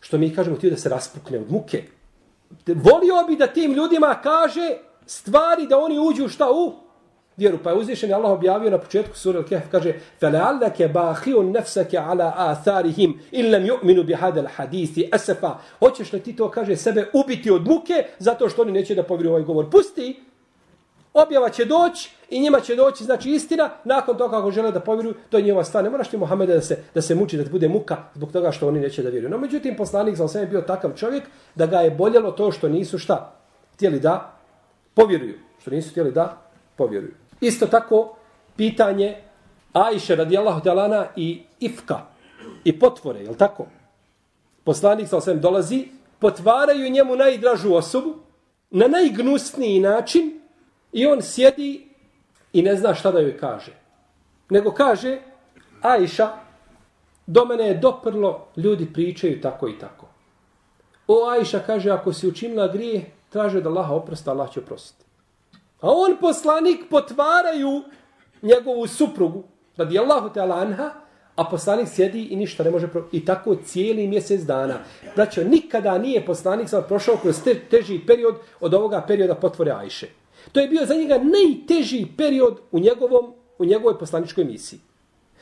što 0.00 0.18
mi 0.18 0.34
kažemo 0.34 0.56
ti 0.56 0.70
da 0.70 0.76
se 0.76 0.88
raspukne 0.88 1.38
od 1.38 1.52
muke. 1.52 1.82
Volio 2.66 3.24
bi 3.28 3.36
da 3.36 3.46
tim 3.46 3.72
ljudima 3.72 4.20
kaže 4.22 4.76
stvari 5.06 5.66
da 5.66 5.78
oni 5.78 5.98
uđu 5.98 6.28
šta 6.28 6.50
u 6.50 6.72
vjeru. 7.36 7.58
Pa 7.64 7.70
je 7.70 7.76
uzvišen 7.76 8.14
Allah 8.14 8.30
objavio 8.30 8.70
na 8.70 8.78
početku 8.78 9.16
sura 9.16 9.40
Al-Kahf, 9.40 9.70
kaže 9.70 9.94
فَلَعَلَّكَ 10.20 10.92
بَاخِيُ 10.92 11.34
نَفْسَكَ 11.52 11.94
عَلَىٰ 11.94 12.32
آثَارِهِمْ 12.36 13.10
إِلَّمْ 13.32 13.66
يُؤْمِنُ 13.66 14.02
بِهَدَ 14.02 14.38
الْحَدِيثِ 14.44 15.08
أَسَفَا 15.12 15.54
Hoćeš 15.78 16.12
li 16.12 16.20
ti 16.20 16.36
to, 16.36 16.50
kaže, 16.50 16.76
sebe 16.76 17.06
ubiti 17.12 17.50
od 17.50 17.68
muke 17.68 18.04
zato 18.18 18.48
što 18.48 18.62
oni 18.62 18.72
neće 18.72 18.94
da 18.94 19.02
povjeruju 19.02 19.32
ovaj 19.32 19.42
govor? 19.42 19.70
Pusti, 19.70 20.20
Objava 21.15 21.49
će 21.49 21.65
doći 21.65 22.11
i 22.29 22.39
njima 22.39 22.59
će 22.59 22.75
doći 22.75 23.03
znači 23.03 23.31
istina, 23.31 23.69
nakon 23.83 24.17
toga 24.17 24.37
ako 24.37 24.51
žele 24.51 24.71
da 24.71 24.79
povjeruju, 24.79 25.15
to 25.29 25.37
je 25.37 25.43
njihova 25.43 25.63
stvar. 25.63 25.83
Ne 25.83 25.89
moraš 25.89 26.09
ti 26.09 26.17
Muhammeda 26.17 26.53
da 26.53 26.61
se, 26.61 26.77
da 26.93 27.01
se 27.01 27.15
muči, 27.15 27.37
da 27.37 27.49
bude 27.49 27.67
muka 27.67 27.97
zbog 28.13 28.31
toga 28.31 28.51
što 28.51 28.67
oni 28.67 28.79
neće 28.79 29.03
da 29.03 29.09
vjeruju. 29.09 29.29
No, 29.29 29.37
međutim, 29.37 29.75
poslanik 29.75 30.15
za 30.15 30.39
je 30.39 30.45
bio 30.47 30.61
takav 30.61 30.91
čovjek 30.95 31.23
da 31.55 31.65
ga 31.65 31.79
je 31.79 31.91
boljelo 31.91 32.31
to 32.31 32.51
što 32.51 32.69
nisu 32.69 32.97
šta? 32.97 33.33
Htjeli 33.73 33.99
da 33.99 34.33
povjeruju. 34.93 35.39
Što 35.61 35.71
nisu 35.71 35.89
htjeli 35.89 36.11
da 36.11 36.37
povjeruju. 36.75 37.13
Isto 37.41 37.67
tako, 37.67 38.15
pitanje 38.55 39.21
Ajše 39.73 40.15
radijallahu 40.15 40.61
talana 40.61 41.05
i 41.15 41.41
Ifka 41.59 41.99
i 42.63 42.79
potvore, 42.79 43.19
je 43.19 43.37
tako? 43.37 43.65
Poslanik 44.63 45.07
sa 45.07 45.17
osvijem 45.17 45.41
dolazi, 45.41 45.87
potvaraju 46.19 46.89
njemu 46.89 47.15
najdražu 47.15 47.73
osobu 47.73 48.15
na 48.71 48.87
najgnusniji 48.87 49.79
način 49.79 50.44
I 50.95 51.05
on 51.05 51.21
sjedi 51.21 51.87
i 52.53 52.61
ne 52.61 52.75
zna 52.75 52.93
šta 52.95 53.11
da 53.11 53.19
joj 53.19 53.37
kaže. 53.37 53.71
Nego 54.49 54.71
kaže, 54.71 55.17
Ajša, 55.81 56.29
do 57.27 57.45
mene 57.45 57.67
je 57.67 57.77
doprlo, 57.77 58.47
ljudi 58.57 58.87
pričaju 58.93 59.41
tako 59.41 59.67
i 59.67 59.79
tako. 59.79 60.07
O 61.07 61.27
Ajša 61.29 61.59
kaže, 61.59 61.91
ako 61.91 62.13
si 62.13 62.27
učinila 62.27 62.67
grije, 62.67 63.11
traže 63.29 63.61
da 63.61 63.69
Laha 63.69 63.93
oprosta, 63.93 64.31
Allah 64.31 64.51
će 64.51 64.59
oprostiti. 64.59 65.03
A 65.81 65.91
on 65.91 66.17
poslanik 66.21 66.89
potvaraju 66.89 67.83
njegovu 68.41 68.87
suprugu, 68.87 69.43
radi 69.77 69.99
Allahu 69.99 70.29
te 70.33 70.39
anha, 70.39 70.91
a 71.35 71.43
poslanik 71.43 71.89
sjedi 71.89 72.23
i 72.23 72.35
ništa 72.35 72.63
ne 72.63 72.71
može 72.71 72.87
pro... 72.87 73.07
I 73.11 73.25
tako 73.25 73.55
cijeli 73.55 74.07
mjesec 74.07 74.41
dana. 74.41 74.79
Braćo, 75.15 75.43
nikada 75.43 75.97
nije 75.97 76.25
poslanik 76.25 76.69
sam 76.69 76.83
prošao 76.87 77.17
kroz 77.17 77.43
te, 77.43 77.59
teži 77.59 77.99
period 78.07 78.35
od 78.59 78.73
ovoga 78.73 79.01
perioda 79.07 79.35
potvore 79.35 79.71
Ajše. 79.71 80.24
To 80.51 80.59
je 80.59 80.67
bio 80.67 80.85
za 80.85 80.95
njega 80.95 81.17
najteži 81.17 82.05
period 82.17 82.59
u 82.71 82.79
njegovom 82.79 83.33
u 83.57 83.65
njegovoj 83.65 83.99
poslaničkoj 83.99 84.43
misiji. 84.43 84.79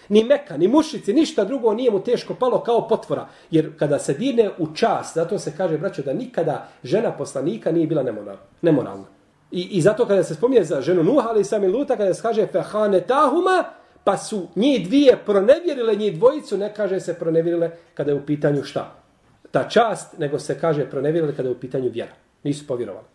Ni 0.09 0.23
Meka, 0.23 0.57
ni 0.57 0.67
mušice, 0.67 1.13
ništa 1.13 1.43
drugo 1.43 1.73
nije 1.73 1.91
mu 1.91 2.03
teško 2.03 2.33
palo 2.33 2.63
kao 2.63 2.87
potvora. 2.87 3.27
Jer 3.51 3.77
kada 3.79 3.99
se 3.99 4.13
dirne 4.13 4.49
u 4.57 4.75
čas, 4.75 5.11
zato 5.15 5.39
se 5.39 5.53
kaže, 5.57 5.77
braćo, 5.77 6.01
da 6.01 6.13
nikada 6.13 6.67
žena 6.83 7.11
poslanika 7.11 7.71
nije 7.71 7.87
bila 7.87 8.03
nemoralna. 8.61 9.05
I, 9.51 9.61
I 9.71 9.81
zato 9.81 10.05
kada 10.05 10.23
se 10.23 10.35
spominje 10.35 10.63
za 10.63 10.81
ženu 10.81 11.03
Nuha, 11.03 11.29
ali 11.29 11.43
sami 11.43 11.67
Luta, 11.67 11.97
kada 11.97 12.13
se 12.13 12.21
kaže 12.21 12.47
fehane 12.47 13.01
tahuma, 13.01 13.63
pa 14.03 14.17
su 14.17 14.47
njih 14.55 14.87
dvije 14.87 15.17
pronevjerile 15.25 15.95
njih 15.95 16.17
dvojicu, 16.17 16.57
ne 16.57 16.73
kaže 16.73 16.99
se 16.99 17.13
pronevjerile 17.13 17.71
kada 17.93 18.11
je 18.11 18.17
u 18.17 18.25
pitanju 18.25 18.63
šta? 18.63 18.95
Ta 19.51 19.69
čast, 19.69 20.17
nego 20.17 20.39
se 20.39 20.59
kaže 20.59 20.89
pronevjerile 20.89 21.35
kada 21.35 21.49
je 21.49 21.55
u 21.55 21.59
pitanju 21.59 21.89
vjera. 21.89 22.11
Nisu 22.43 22.67
povjerovali. 22.67 23.12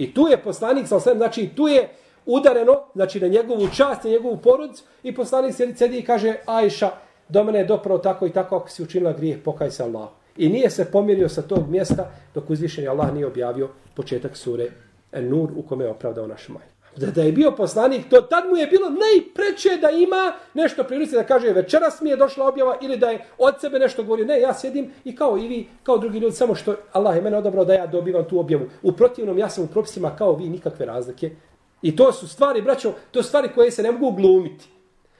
I 0.00 0.14
tu 0.14 0.28
je 0.28 0.42
poslanik 0.42 0.86
sa 0.88 0.96
osvijem, 0.96 1.18
znači 1.18 1.50
tu 1.56 1.68
je 1.68 1.88
udareno, 2.26 2.80
znači 2.94 3.20
na 3.20 3.28
njegovu 3.28 3.68
čast, 3.76 4.04
na 4.04 4.10
njegovu 4.10 4.36
porodicu 4.36 4.84
i 5.02 5.14
poslanik 5.14 5.54
sjedi, 5.54 5.74
sjedi 5.76 5.98
i 5.98 6.04
kaže 6.04 6.34
Ajša, 6.46 6.90
do 7.28 7.44
mene 7.44 7.58
je 7.58 7.64
dopravo 7.64 7.98
tako 7.98 8.26
i 8.26 8.32
tako, 8.32 8.56
ako 8.56 8.68
si 8.68 8.82
učinila 8.82 9.12
grijeh, 9.12 9.38
pokaj 9.44 9.70
se 9.70 9.82
Allah. 9.82 10.08
I 10.36 10.48
nije 10.48 10.70
se 10.70 10.90
pomirio 10.90 11.28
sa 11.28 11.42
tog 11.42 11.68
mjesta 11.68 12.10
dok 12.34 12.50
uzvišeni 12.50 12.88
Allah 12.88 13.14
nije 13.14 13.26
objavio 13.26 13.68
početak 13.94 14.36
sure 14.36 14.68
En-Nur 15.12 15.50
u 15.56 15.62
kome 15.62 15.84
je 15.84 15.90
opravdao 15.90 16.26
naš 16.26 16.48
maj. 16.48 16.79
Da, 16.96 17.06
da 17.06 17.22
je 17.22 17.32
bio 17.32 17.50
poslanik, 17.50 18.08
to 18.10 18.20
tad 18.20 18.48
mu 18.48 18.56
je 18.56 18.66
bilo 18.66 18.90
najpreće 18.90 19.76
da 19.80 19.90
ima 19.90 20.32
nešto 20.54 20.84
prilice 20.84 21.16
da 21.16 21.24
kaže 21.24 21.52
večeras 21.52 22.00
mi 22.00 22.10
je 22.10 22.16
došla 22.16 22.48
objava 22.48 22.76
ili 22.82 22.96
da 22.96 23.10
je 23.10 23.24
od 23.38 23.54
sebe 23.60 23.78
nešto 23.78 24.02
govorio. 24.02 24.26
Ne, 24.26 24.40
ja 24.40 24.54
sjedim 24.54 24.92
i 25.04 25.16
kao 25.16 25.38
i 25.38 25.48
vi, 25.48 25.68
kao 25.82 25.98
drugi 25.98 26.18
ljudi, 26.18 26.36
samo 26.36 26.54
što 26.54 26.74
Allah 26.92 27.16
je 27.16 27.22
mene 27.22 27.36
odabrao 27.36 27.64
da 27.64 27.74
ja 27.74 27.86
dobivam 27.86 28.24
tu 28.24 28.40
objavu. 28.40 28.66
U 28.82 28.92
protivnom, 28.92 29.38
ja 29.38 29.48
sam 29.48 29.64
u 29.64 29.66
propisima 29.66 30.16
kao 30.16 30.36
vi, 30.36 30.48
nikakve 30.48 30.86
razlike. 30.86 31.30
I 31.82 31.96
to 31.96 32.12
su 32.12 32.28
stvari, 32.28 32.62
braćo, 32.62 32.92
to 33.10 33.22
su 33.22 33.28
stvari 33.28 33.48
koje 33.54 33.70
se 33.70 33.82
ne 33.82 33.92
mogu 33.92 34.16
glumiti. 34.16 34.68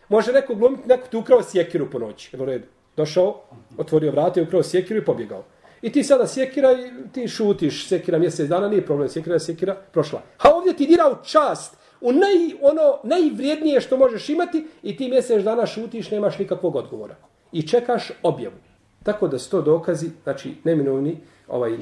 Može 0.09 0.33
neko 0.33 0.55
glumiti, 0.55 0.89
neko 0.89 1.09
ti 1.09 1.17
ukrao 1.17 1.43
sjekiru 1.43 1.91
po 1.91 1.99
noći. 1.99 2.37
Evo 2.37 2.45
redu. 2.45 2.67
Došao, 2.97 3.41
otvorio 3.79 4.11
vrata 4.11 4.41
i 4.41 4.43
ukrao 4.43 4.63
sjekiru 4.63 5.01
i 5.01 5.05
pobjegao. 5.05 5.45
I 5.83 5.93
ti 5.93 6.05
sada 6.05 6.27
sjekira 6.27 6.73
i 6.73 7.13
ti 7.13 7.29
šutiš 7.29 7.89
sjekira 7.89 8.19
mjesec 8.19 8.49
dana, 8.49 8.69
nije 8.69 8.87
problem, 8.87 9.09
sjekira, 9.09 9.39
sjekira, 9.39 9.75
prošla. 9.93 10.23
A 10.39 10.55
ovdje 10.55 10.77
ti 10.77 10.87
dira 10.87 11.05
u 11.13 11.25
čast, 11.25 11.77
u 12.01 12.13
naj, 12.13 12.55
ono, 12.61 13.01
najvrijednije 13.05 13.81
što 13.81 13.97
možeš 13.97 14.29
imati 14.29 14.67
i 14.83 14.97
ti 14.97 15.09
mjesec 15.09 15.45
dana 15.45 15.67
šutiš, 15.67 16.11
nemaš 16.11 16.39
nikakvog 16.39 16.77
odgovora. 16.77 17.17
I 17.53 17.69
čekaš 17.69 18.11
objavu. 18.23 18.57
Tako 19.03 19.29
da 19.29 19.39
sto 19.39 19.63
dokazi, 19.63 20.11
znači 20.23 20.55
neminovni, 20.65 21.17
ovaj 21.51 21.79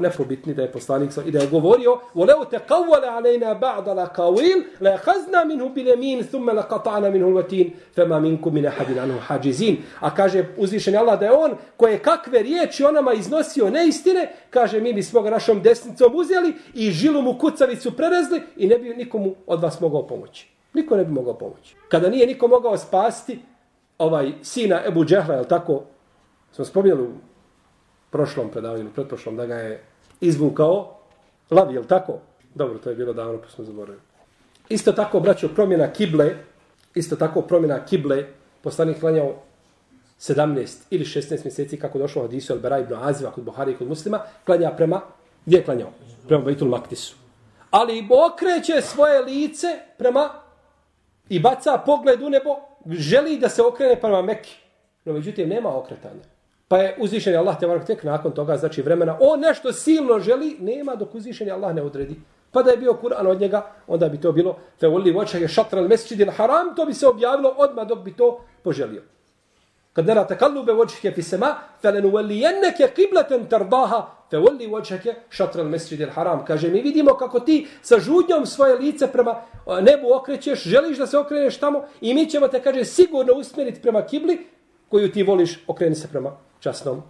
nepobitni 0.00 0.54
da 0.54 0.62
je 0.62 0.72
poslanik 0.72 1.10
i 1.26 1.30
da 1.30 1.38
je 1.38 1.46
govorio 1.46 1.98
voleu 2.14 2.44
te 2.50 2.58
qawwala 2.68 3.16
alejna 3.16 3.54
ba'd 3.54 3.88
al 3.88 4.08
qawil 4.16 4.64
la 4.80 4.98
khazna 4.98 5.44
minhu 5.44 5.68
bil 5.68 5.86
yamin 5.86 6.24
thumma 6.30 6.52
la 6.52 6.68
qata'na 6.68 7.10
minhu 7.10 7.28
al 7.28 7.34
watin 7.34 7.70
fama 7.94 8.20
minkum 8.20 8.54
min 8.54 8.66
ahadin 8.66 8.98
anhu 8.98 9.18
hajizin 9.18 9.76
a 10.00 10.14
kaže 10.14 10.44
uzvišeni 10.56 10.96
Allah 10.96 11.20
da 11.20 11.26
je 11.26 11.32
on 11.32 11.56
koje 11.76 11.98
kakve 11.98 12.42
riječi 12.42 12.84
onama 12.84 13.12
iznosio 13.12 13.70
neistine 13.70 14.32
kaže 14.50 14.80
mi 14.80 14.92
bi 14.92 15.02
svoga 15.02 15.30
našom 15.30 15.62
desnicom 15.62 16.14
uzeli 16.14 16.54
i 16.74 16.90
žilu 16.90 17.22
mu 17.22 17.38
kucavicu 17.38 17.96
prerezli 17.96 18.42
i 18.56 18.66
ne 18.66 18.78
bi 18.78 18.94
nikomu 18.94 19.34
od 19.46 19.62
vas 19.62 19.80
mogao 19.80 20.06
pomoći 20.06 20.48
niko 20.74 20.96
ne 20.96 21.04
bi 21.04 21.12
mogao 21.12 21.34
pomoći 21.34 21.76
kada 21.88 22.08
nije 22.08 22.26
niko 22.26 22.48
mogao 22.48 22.78
spasti 22.78 23.38
ovaj 23.98 24.32
sina 24.42 24.80
Ebu 24.86 25.04
Džehla, 25.04 25.34
je 25.34 25.48
tako? 25.48 25.82
Smo 26.52 26.64
spomnjeli 26.64 27.08
prošlom 28.12 28.50
predavanju, 28.50 28.90
pretprošlom, 28.94 29.36
da 29.36 29.46
ga 29.46 29.54
je 29.54 29.82
izvukao 30.20 30.98
lav, 31.50 31.74
je 31.74 31.82
tako? 31.88 32.18
Dobro, 32.54 32.78
to 32.78 32.90
je 32.90 32.96
bilo 32.96 33.12
davno, 33.12 33.38
pa 33.42 33.48
smo 33.48 33.64
zaboravili. 33.64 34.02
Isto 34.68 34.92
tako, 34.92 35.20
braćo, 35.20 35.48
promjena 35.48 35.92
kible, 35.92 36.34
isto 36.94 37.16
tako 37.16 37.42
promjena 37.42 37.84
kible, 37.84 38.24
poslanik 38.62 39.00
klanjao 39.00 39.34
17 40.20 40.76
ili 40.90 41.04
16 41.04 41.44
mjeseci, 41.44 41.76
kako 41.76 41.98
došlo 41.98 42.22
od 42.22 42.32
Isu 42.32 42.52
Albera 42.52 42.78
ibn 42.78 42.94
Aziva 42.94 43.30
kod 43.30 43.44
Buhari 43.44 43.72
i 43.72 43.76
kod 43.76 43.88
muslima, 43.88 44.20
klanja 44.44 44.70
prema, 44.70 45.00
gdje 45.46 45.56
je 45.56 45.64
klanjao? 45.64 45.90
Prema 46.28 46.44
Baitul 46.44 46.68
Maktisu. 46.68 47.16
Ali 47.70 48.08
okreće 48.32 48.80
svoje 48.80 49.20
lice 49.20 49.66
prema 49.98 50.30
i 51.28 51.40
baca 51.40 51.82
pogled 51.86 52.22
u 52.22 52.30
nebo, 52.30 52.56
želi 52.86 53.38
da 53.38 53.48
se 53.48 53.62
okrene 53.62 54.00
prema 54.00 54.22
Mekke. 54.22 54.50
No, 55.04 55.12
međutim, 55.12 55.48
nema 55.48 55.76
okretanja. 55.76 56.31
Pa 56.72 56.78
je 56.78 56.94
uzvišen 56.98 57.34
Allah 57.36 57.58
te 57.60 57.66
varak 57.66 57.84
tek 57.84 58.02
nakon 58.02 58.32
toga, 58.32 58.56
znači 58.56 58.82
vremena, 58.82 59.16
on 59.20 59.40
nešto 59.40 59.72
silno 59.72 60.18
želi, 60.18 60.56
nema 60.60 60.94
dok 60.94 61.14
uzvišen 61.14 61.50
Allah 61.50 61.74
ne 61.74 61.82
odredi. 61.82 62.14
Pa 62.50 62.62
da 62.62 62.70
je 62.70 62.76
bio 62.76 62.92
Kur'an 63.02 63.26
od 63.26 63.40
njega, 63.40 63.66
onda 63.86 64.08
bi 64.08 64.20
to 64.20 64.32
bilo 64.32 64.56
fe 64.80 64.88
uli 64.88 65.12
voća 65.12 65.38
je 65.38 65.48
šatra 65.48 65.80
al 65.80 65.88
mesčidil 65.88 66.30
haram, 66.30 66.74
to 66.76 66.86
bi 66.86 66.94
se 66.94 67.06
objavilo 67.06 67.54
odmah 67.58 67.86
dok 67.86 67.98
bi 67.98 68.14
to 68.16 68.40
poželio. 68.62 69.02
Kad 69.92 70.06
nera 70.06 70.24
takallube 70.26 70.72
voćke 70.72 71.10
fi 71.10 71.22
sema, 71.22 71.54
fe 71.82 71.90
len 71.90 72.08
veli 72.14 72.38
jenneke 72.38 72.88
kibleten 72.96 73.44
tardaha, 73.46 74.06
fe 74.30 74.38
voli 74.38 74.66
voćke 74.66 75.14
šatra 75.28 75.62
al 75.62 75.68
mesčidil 75.68 76.10
haram. 76.10 76.44
Kaže, 76.44 76.68
mi 76.68 76.80
vidimo 76.80 77.14
kako 77.14 77.40
ti 77.40 77.66
sa 77.82 77.98
žudnjom 77.98 78.46
svoje 78.46 78.78
lice 78.78 79.06
prema 79.12 79.42
nebu 79.66 80.14
okrećeš, 80.14 80.64
želiš 80.64 80.98
da 80.98 81.06
se 81.06 81.18
okreneš 81.18 81.58
tamo 81.58 81.84
i 82.00 82.14
mi 82.14 82.26
ćemo 82.30 82.48
te, 82.48 82.62
kaže, 82.62 82.84
sigurno 82.84 83.34
usmjeriti 83.34 83.82
prema 83.82 84.02
kibli 84.02 84.46
koju 84.88 85.12
ti 85.12 85.22
voliš, 85.22 85.64
okreni 85.66 85.94
se 85.94 86.08
prema 86.08 86.36
časnom, 86.62 87.02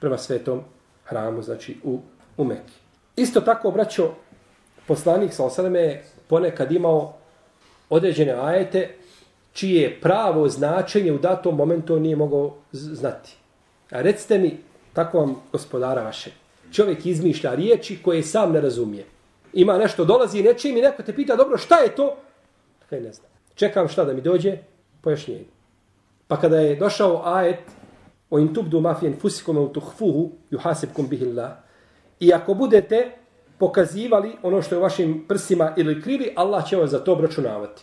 prema 0.00 0.18
svetom 0.18 0.60
hramu, 1.04 1.42
znači 1.42 1.76
u, 1.84 2.00
u 2.36 2.44
Mekki. 2.44 2.72
Isto 3.16 3.40
tako, 3.40 3.70
braćo, 3.70 4.14
poslanik 4.86 5.32
sa 5.32 5.44
osadame 5.44 5.80
je 5.80 6.04
ponekad 6.28 6.72
imao 6.72 7.14
određene 7.90 8.32
ajete 8.32 8.94
čije 9.52 10.00
pravo 10.00 10.48
značenje 10.48 11.12
u 11.12 11.18
datom 11.18 11.56
momentu 11.56 12.00
nije 12.00 12.16
mogao 12.16 12.54
znati. 12.72 13.36
A 13.90 14.00
recite 14.00 14.38
mi, 14.38 14.58
tako 14.92 15.18
vam 15.18 15.36
gospodara 15.52 16.02
vaše, 16.02 16.30
čovjek 16.72 17.06
izmišlja 17.06 17.54
riječi 17.54 18.02
koje 18.02 18.22
sam 18.22 18.52
ne 18.52 18.60
razumije. 18.60 19.04
Ima 19.52 19.78
nešto, 19.78 20.04
dolazi 20.04 20.42
nečim 20.42 20.76
i 20.76 20.80
neko 20.80 21.02
te 21.02 21.14
pita, 21.14 21.36
dobro, 21.36 21.58
šta 21.58 21.78
je 21.78 21.94
to? 21.94 22.16
Kaj 22.90 23.00
ne 23.00 23.12
znam. 23.12 23.30
Čekam 23.54 23.88
šta 23.88 24.04
da 24.04 24.12
mi 24.12 24.20
dođe, 24.20 24.56
pojašnjenje. 25.00 25.44
Pa 26.28 26.40
kada 26.40 26.58
je 26.60 26.76
došao 26.76 27.22
ajet 27.24 27.58
o 28.34 28.38
in 28.38 28.54
tubdu 28.54 28.80
ma 28.80 28.94
fi 28.94 29.06
enfusikum 29.06 29.58
au 29.58 29.68
tuhfuhu 29.68 30.32
yuhasibkum 30.50 31.08
bihi 31.08 31.26
Allah. 31.30 31.50
i 32.20 32.32
ako 32.32 32.54
budete 32.54 33.10
pokazivali 33.58 34.32
ono 34.42 34.62
što 34.62 34.74
je 34.74 34.78
u 34.78 34.82
vašim 34.82 35.24
prsima 35.28 35.74
ili 35.76 36.02
krili, 36.02 36.32
Allah 36.36 36.68
će 36.68 36.76
vam 36.76 36.88
za 36.88 36.98
to 37.04 37.12
obračunavati. 37.12 37.82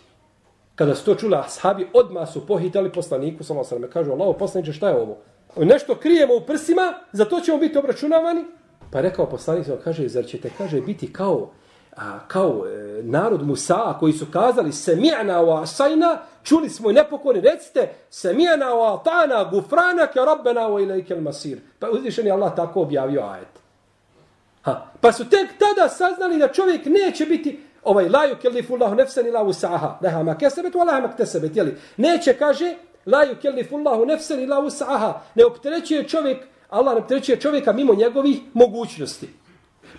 Kada 0.76 0.96
su 0.96 1.06
to 1.06 1.16
čuli 1.16 1.36
ashabi, 1.36 1.88
odmah 1.94 2.30
su 2.30 2.48
pohitali 2.48 2.92
poslaniku, 2.92 3.44
samo 3.44 3.64
sam 3.64 3.82
me 3.82 3.90
kažu, 3.90 4.12
Allaho 4.12 4.34
poslaniče, 4.34 4.74
šta 4.74 4.90
je 4.90 4.96
ovo? 4.96 5.18
Nešto 5.58 5.96
krijemo 5.96 6.36
u 6.36 6.42
prsima, 6.42 6.94
za 7.12 7.26
to 7.26 7.40
ćemo 7.40 7.58
biti 7.58 7.78
obračunavani? 7.78 8.46
Pa 8.92 9.02
rekao 9.02 9.30
poslanik, 9.30 9.68
kaže, 9.84 10.08
zar 10.08 10.26
ćete, 10.26 10.50
kaže, 10.58 10.82
biti 10.82 11.14
kao 11.14 11.52
a, 11.96 12.20
kao 12.28 12.64
e, 12.68 13.04
narod 13.04 13.48
Musa 13.48 13.96
koji 14.00 14.14
su 14.14 14.26
kazali 14.34 14.72
semi'na 14.72 15.42
wa 15.42 15.64
asajna, 15.64 16.18
čuli 16.44 16.70
smo 16.70 16.90
i 16.90 16.94
nepokorni, 16.94 17.42
recite 17.42 17.94
semi'na 18.12 18.66
wa 18.66 19.00
atana 19.00 19.44
gufrana 19.44 20.08
ke 20.08 20.20
rabbena 20.20 20.62
wa 20.62 20.84
ilajke 20.84 21.16
masir. 21.16 21.58
Pa 21.80 21.90
uzvišen 21.90 22.26
je 22.26 22.32
Allah 22.32 22.56
tako 22.56 22.82
objavio 22.82 23.22
ajet. 23.22 23.62
Ha. 24.62 24.86
Pa 25.02 25.12
su 25.12 25.30
tek 25.30 25.50
tada 25.60 25.90
saznali 25.90 26.38
da 26.38 26.48
čovjek 26.48 26.86
neće 26.86 27.26
biti 27.26 27.60
ovaj 27.84 28.10
laju 28.10 28.36
kellifullahu 28.42 28.96
nefsan 28.96 29.28
ila 29.28 29.44
usaha. 29.44 29.98
Leha 30.02 30.24
ma 30.24 30.38
kesebet 30.38 30.74
wa 30.74 30.86
leha 30.86 31.00
ma 31.00 31.14
ktesebet. 31.14 31.56
Jeli? 31.56 31.78
Neće, 31.98 32.34
kaže, 32.34 32.76
laju 33.06 33.36
kellifullahu 33.42 34.06
nefsan 34.06 34.40
ila 34.40 34.60
usaha. 34.60 35.22
Ne 35.36 35.46
opterećuje 35.46 36.08
čovjek, 36.08 36.38
Allah 36.70 36.94
ne 36.94 37.02
opterećuje 37.02 37.40
čovjeka 37.40 37.74
mimo 37.74 37.94
njegovih 37.96 38.40
mogućnosti. 38.54 39.30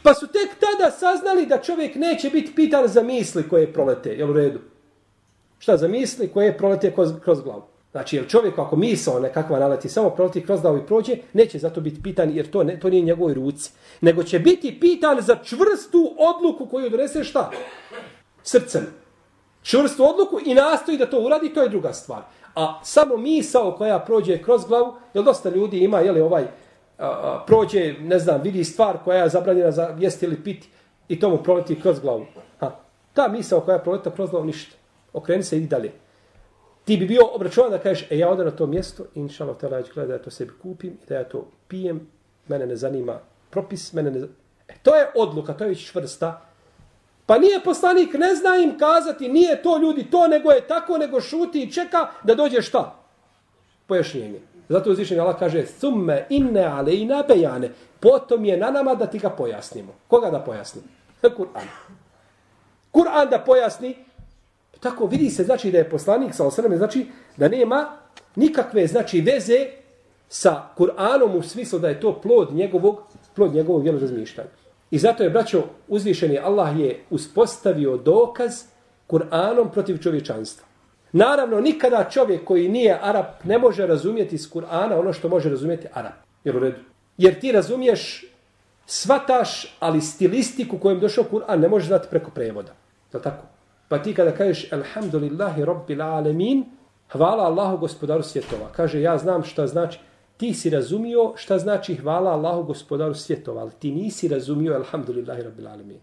Pa 0.02 0.14
su 0.14 0.26
tek 0.26 0.50
tada 0.60 0.90
saznali 0.90 1.46
da 1.46 1.62
čovjek 1.62 1.94
neće 1.94 2.30
biti 2.30 2.54
pitan 2.54 2.88
za 2.88 3.02
misli 3.02 3.48
koje 3.48 3.72
prolete. 3.72 4.10
Jel 4.10 4.30
u 4.30 4.32
redu? 4.32 4.58
Šta 5.58 5.76
za 5.76 5.88
misli 5.88 6.28
koje 6.28 6.58
prolete 6.58 6.94
kroz, 6.94 7.12
kroz 7.22 7.40
glavu? 7.40 7.62
Znači, 7.92 8.16
jer 8.16 8.28
čovjek 8.28 8.58
ako 8.58 8.76
misao 8.76 9.20
nekakva 9.20 9.58
naleti 9.58 9.88
samo 9.88 10.10
proleti 10.10 10.46
kroz 10.46 10.60
glavu 10.60 10.78
i 10.78 10.86
prođe, 10.86 11.16
neće 11.32 11.58
zato 11.58 11.80
biti 11.80 12.02
pitan 12.02 12.30
jer 12.30 12.50
to, 12.50 12.64
ne, 12.64 12.80
to 12.80 12.90
nije 12.90 13.02
njegovoj 13.02 13.34
ruci. 13.34 13.70
Nego 14.00 14.22
će 14.22 14.38
biti 14.38 14.80
pitan 14.80 15.20
za 15.20 15.36
čvrstu 15.44 16.14
odluku 16.18 16.66
koju 16.66 16.90
donese 16.90 17.24
šta? 17.24 17.50
Srcem. 18.42 18.86
Čvrstu 19.62 20.04
odluku 20.04 20.40
i 20.46 20.54
nastoji 20.54 20.98
da 20.98 21.10
to 21.10 21.20
uradi, 21.20 21.54
to 21.54 21.62
je 21.62 21.68
druga 21.68 21.92
stvar. 21.92 22.22
A 22.54 22.80
samo 22.84 23.16
misao 23.16 23.76
koja 23.78 23.98
prođe 23.98 24.42
kroz 24.42 24.64
glavu, 24.64 24.94
jer 25.14 25.24
dosta 25.24 25.50
ljudi 25.50 25.78
ima, 25.78 26.00
jeli 26.00 26.20
ovaj, 26.20 26.44
a, 26.98 27.44
prođe, 27.46 27.94
ne 28.00 28.18
znam, 28.18 28.42
vidi 28.42 28.64
stvar 28.64 28.98
koja 29.04 29.22
je 29.22 29.28
zabranjena 29.28 29.70
za 29.70 29.96
jesti 29.98 30.26
ili 30.26 30.42
piti 30.44 30.68
i 31.08 31.20
to 31.20 31.30
mu 31.30 31.42
proleti 31.42 31.80
kroz 31.80 32.00
glavu. 32.00 32.26
Ha. 32.60 32.70
Ta 33.12 33.28
misao 33.28 33.60
koja 33.60 33.74
je 33.74 33.82
proleta 33.82 34.10
kroz 34.10 34.30
glavu, 34.30 34.44
ništa. 34.44 34.76
Okreni 35.12 35.42
se 35.42 35.58
i 35.58 35.66
dalje. 35.66 35.92
Ti 36.84 36.96
bi 36.96 37.06
bio 37.06 37.22
obračunan 37.34 37.70
da 37.70 37.78
kažeš, 37.78 38.06
e 38.10 38.18
ja 38.18 38.30
odem 38.30 38.46
na 38.46 38.50
to 38.50 38.66
mjesto, 38.66 39.04
inša 39.14 39.44
Allah, 39.44 39.56
tela, 39.56 39.82
gleda 39.94 40.06
da 40.06 40.12
ja 40.14 40.22
to 40.22 40.30
sebi 40.30 40.52
kupim 40.62 40.98
da 41.08 41.14
ja 41.14 41.24
to 41.24 41.46
pijem, 41.68 42.08
mene 42.48 42.66
ne 42.66 42.76
zanima 42.76 43.18
propis, 43.50 43.92
mene 43.92 44.10
ne 44.10 44.18
zanima. 44.20 44.38
E, 44.68 44.74
to 44.82 44.96
je 44.96 45.10
odluka, 45.14 45.52
to 45.52 45.64
je 45.64 45.68
već 45.68 45.86
čvrsta. 45.86 46.40
Pa 47.26 47.38
nije 47.38 47.60
poslanik, 47.64 48.14
ne 48.14 48.34
zna 48.34 48.56
im 48.56 48.78
kazati, 48.78 49.28
nije 49.28 49.62
to 49.62 49.78
ljudi 49.78 50.10
to, 50.10 50.28
nego 50.28 50.50
je 50.50 50.66
tako, 50.66 50.98
nego 50.98 51.20
šuti 51.20 51.62
i 51.62 51.72
čeka 51.72 52.08
da 52.24 52.34
dođe 52.34 52.62
šta? 52.62 52.96
Pojašnjenje. 53.86 54.40
Zato 54.72 54.90
uzvišen 54.90 55.20
Allah 55.20 55.36
kaže 55.38 55.66
summe 55.66 56.26
inne 56.30 56.64
alejna 56.64 57.24
bejane. 57.28 57.70
Potom 58.00 58.44
je 58.44 58.56
na 58.56 58.70
nama 58.70 58.94
da 58.94 59.06
ti 59.06 59.18
ga 59.18 59.30
pojasnimo. 59.30 59.92
Koga 60.08 60.30
da 60.30 60.40
pojasnimo? 60.40 60.86
Kur'an. 61.22 61.68
Kur'an 62.90 63.30
da 63.30 63.38
pojasni. 63.38 63.94
Tako 64.80 65.06
vidi 65.06 65.30
se 65.30 65.44
znači 65.44 65.70
da 65.70 65.78
je 65.78 65.90
poslanik 65.90 66.34
sa 66.34 66.46
osrame, 66.46 66.76
znači 66.76 67.06
da 67.36 67.48
nema 67.48 67.96
nikakve 68.36 68.86
znači 68.86 69.20
veze 69.20 69.66
sa 70.28 70.62
Kur'anom 70.78 71.38
u 71.38 71.42
smislu 71.42 71.78
da 71.78 71.88
je 71.88 72.00
to 72.00 72.20
plod 72.20 72.54
njegovog 72.54 73.00
plod 73.34 73.54
njegovog 73.54 73.82
vjelo 73.82 73.98
razmišljanja. 73.98 74.50
I 74.90 74.98
zato 74.98 75.22
je, 75.22 75.30
braćo, 75.30 75.62
uzvišeni 75.88 76.38
Allah 76.38 76.80
je 76.80 77.04
uspostavio 77.10 77.96
dokaz 77.96 78.62
Kur'anom 79.08 79.70
protiv 79.72 79.98
čovječanstva. 79.98 80.71
Naravno, 81.12 81.60
nikada 81.60 82.08
čovjek 82.10 82.44
koji 82.44 82.68
nije 82.68 82.98
Arab 83.02 83.24
ne 83.44 83.58
može 83.58 83.86
razumjeti 83.86 84.34
iz 84.34 84.50
Kur'ana 84.50 84.98
ono 85.00 85.12
što 85.12 85.28
može 85.28 85.50
razumjeti 85.50 85.86
Arab. 85.92 86.12
Jer 86.44 86.56
u 86.56 86.60
redu. 86.60 86.80
Jer 87.18 87.40
ti 87.40 87.52
razumiješ, 87.52 88.24
svataš, 88.86 89.76
ali 89.80 90.00
stilistiku 90.00 90.78
kojom 90.78 91.00
došao 91.00 91.24
Kur'an 91.24 91.56
ne 91.56 91.68
može 91.68 91.86
znati 91.86 92.08
preko 92.10 92.30
prevoda. 92.30 92.72
Je 93.12 93.22
tako? 93.22 93.46
Pa 93.88 93.98
ti 93.98 94.14
kada 94.14 94.30
kažeš 94.30 94.72
Alhamdulillahi 94.72 95.64
Rabbil 95.64 96.02
Alemin, 96.02 96.64
hvala 97.12 97.44
Allahu 97.44 97.76
gospodaru 97.76 98.22
svjetova. 98.22 98.68
Kaže, 98.72 99.00
ja 99.00 99.18
znam 99.18 99.44
šta 99.44 99.66
znači, 99.66 99.98
ti 100.36 100.54
si 100.54 100.70
razumio 100.70 101.32
šta 101.36 101.58
znači 101.58 101.94
hvala 101.94 102.30
Allahu 102.30 102.62
gospodaru 102.62 103.14
svjetova, 103.14 103.60
ali 103.60 103.70
ti 103.78 103.90
nisi 103.90 104.28
razumio 104.28 104.74
Alhamdulillahi 104.74 105.42
Rabbil 105.42 105.68
Alemin. 105.68 106.00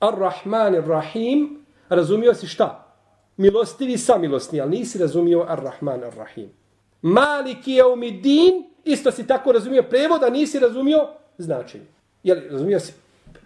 Ar-Rahman 0.00 0.74
Ar-Rahim, 0.74 1.64
razumio 1.88 2.34
si 2.34 2.46
šta? 2.46 2.87
Milostivi 3.38 3.98
samilosni, 3.98 4.60
ali 4.60 4.78
nisi 4.78 4.98
razumio 4.98 5.46
Ar-Rahman 5.48 6.02
Ar-Rahim. 6.04 6.48
Maliki 7.02 7.72
je 7.72 7.86
umidin, 7.86 8.64
isto 8.84 9.10
si 9.10 9.26
tako 9.26 9.52
razumio 9.52 9.82
prevod, 9.82 10.22
a 10.22 10.30
nisi 10.30 10.58
razumio 10.58 11.08
značenje. 11.38 11.86
Jel, 12.22 12.38
razumio 12.50 12.80
si 12.80 12.92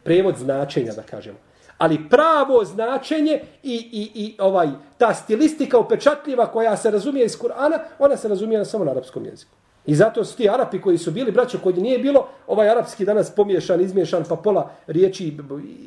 prevod 0.02 0.36
značenja, 0.36 0.92
da 0.92 1.02
kažemo. 1.02 1.38
Ali 1.78 2.08
pravo 2.10 2.64
značenje 2.64 3.40
i, 3.62 3.74
i, 3.92 4.10
i 4.14 4.34
ovaj 4.38 4.68
ta 4.98 5.14
stilistika 5.14 5.78
upečatljiva 5.78 6.46
koja 6.46 6.76
se 6.76 6.90
razumije 6.90 7.26
iz 7.26 7.38
Kur'ana, 7.38 7.78
ona 7.98 8.16
se 8.16 8.28
razumije 8.28 8.58
na 8.58 8.64
samo 8.64 8.84
na 8.84 8.90
arapskom 8.90 9.24
jeziku. 9.24 9.52
I 9.86 9.94
zato 9.94 10.24
su 10.24 10.36
ti 10.36 10.48
Arapi 10.48 10.80
koji 10.80 10.98
su 10.98 11.10
bili, 11.10 11.32
braćo, 11.32 11.58
koji 11.58 11.74
nije 11.74 11.98
bilo 11.98 12.28
ovaj 12.46 12.70
arapski 12.70 13.04
danas 13.04 13.34
pomiješan, 13.34 13.80
izmiješan, 13.80 14.24
pa 14.28 14.36
pola 14.36 14.70
riječi 14.86 15.36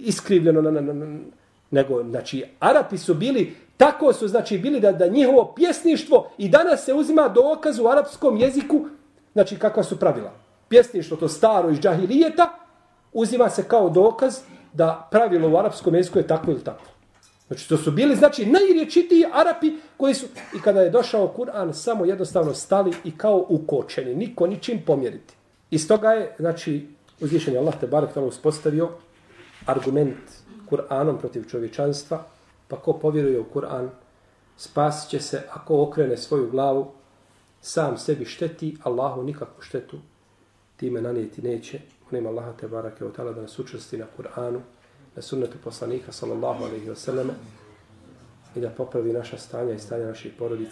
iskrivljeno, 0.04 0.62
na, 0.62 0.72
na, 0.72 0.82
na, 0.82 0.94
na, 0.94 1.20
nego, 1.72 2.04
znači, 2.04 2.44
Arapi 2.60 2.98
su 2.98 3.14
bili, 3.14 3.56
tako 3.78 4.14
su, 4.14 4.28
znači, 4.28 4.58
bili 4.58 4.80
da, 4.80 4.92
da 4.92 5.08
njihovo 5.08 5.54
pjesništvo 5.56 6.30
i 6.38 6.50
danas 6.50 6.86
se 6.86 6.94
uzima 6.94 7.28
dokaz 7.28 7.80
u 7.80 7.88
arapskom 7.88 8.38
jeziku, 8.38 8.86
znači, 9.34 9.60
kakva 9.60 9.84
su 9.84 10.00
pravila. 10.00 10.32
Pjesništvo, 10.70 11.18
to 11.18 11.28
staro 11.28 11.70
iz 11.70 11.80
džahilijeta, 11.80 12.50
uzima 13.14 13.50
se 13.50 13.64
kao 13.64 13.90
dokaz 13.90 14.40
da 14.74 15.08
pravilo 15.12 15.50
u 15.50 15.58
arapskom 15.58 15.96
jeziku 15.96 16.20
je 16.20 16.28
tako 16.28 16.52
ili 16.52 16.64
tako. 16.64 16.86
Znači, 17.48 17.70
to 17.70 17.78
su 17.78 17.92
bili, 17.92 18.16
znači, 18.16 18.46
najrječitiji 18.46 19.26
Arapi 19.34 19.74
koji 19.98 20.14
su, 20.14 20.26
i 20.56 20.62
kada 20.62 20.82
je 20.82 20.90
došao 20.90 21.34
Kur'an, 21.38 21.74
samo 21.74 22.06
jednostavno 22.06 22.54
stali 22.54 22.92
i 23.04 23.18
kao 23.18 23.46
ukočeni, 23.50 24.16
niko 24.16 24.48
ničim 24.48 24.82
pomjeriti. 24.86 25.34
Iz 25.72 25.88
toga 25.88 26.12
je, 26.12 26.36
znači, 26.40 26.88
uzvišenje 27.22 27.58
Allah 27.58 27.74
te 27.80 27.88
barek 27.88 28.14
tamo 28.14 28.28
uspostavio 28.28 28.90
argument 29.66 30.18
Kur'anom 30.70 31.18
protiv 31.20 31.46
čovječanstva, 31.50 32.24
pa 32.68 32.76
ko 32.76 32.94
povjeruje 32.94 33.40
u 33.40 33.46
Kur'an, 33.54 33.90
spasit 34.58 35.10
će 35.10 35.20
se 35.20 35.42
ako 35.52 35.82
okrene 35.82 36.18
svoju 36.18 36.50
glavu, 36.52 36.92
sam 37.62 37.98
sebi 37.98 38.26
šteti, 38.26 38.78
Allahu 38.84 39.24
nikakvu 39.24 39.62
štetu 39.62 39.98
time 40.78 41.02
nanijeti 41.02 41.42
neće. 41.42 41.80
Molim 42.12 42.28
Allaha 42.28 42.54
te 42.54 42.68
barake 42.68 43.06
od 43.06 43.16
da 43.18 43.42
nas 43.42 43.60
učesti 43.60 43.98
na 43.98 44.06
Kur'anu, 44.18 44.60
na 45.16 45.22
sunnetu 45.22 45.58
poslanika 45.64 46.12
sallallahu 46.12 46.64
alaihi 46.64 46.90
wa 46.90 46.96
sallame 46.96 47.34
i 48.56 48.60
da 48.60 48.70
popravi 48.70 49.14
naša 49.14 49.38
stanja 49.38 49.74
i 49.74 49.80
stanja 49.80 50.06
naših 50.06 50.34
porodica 50.38 50.64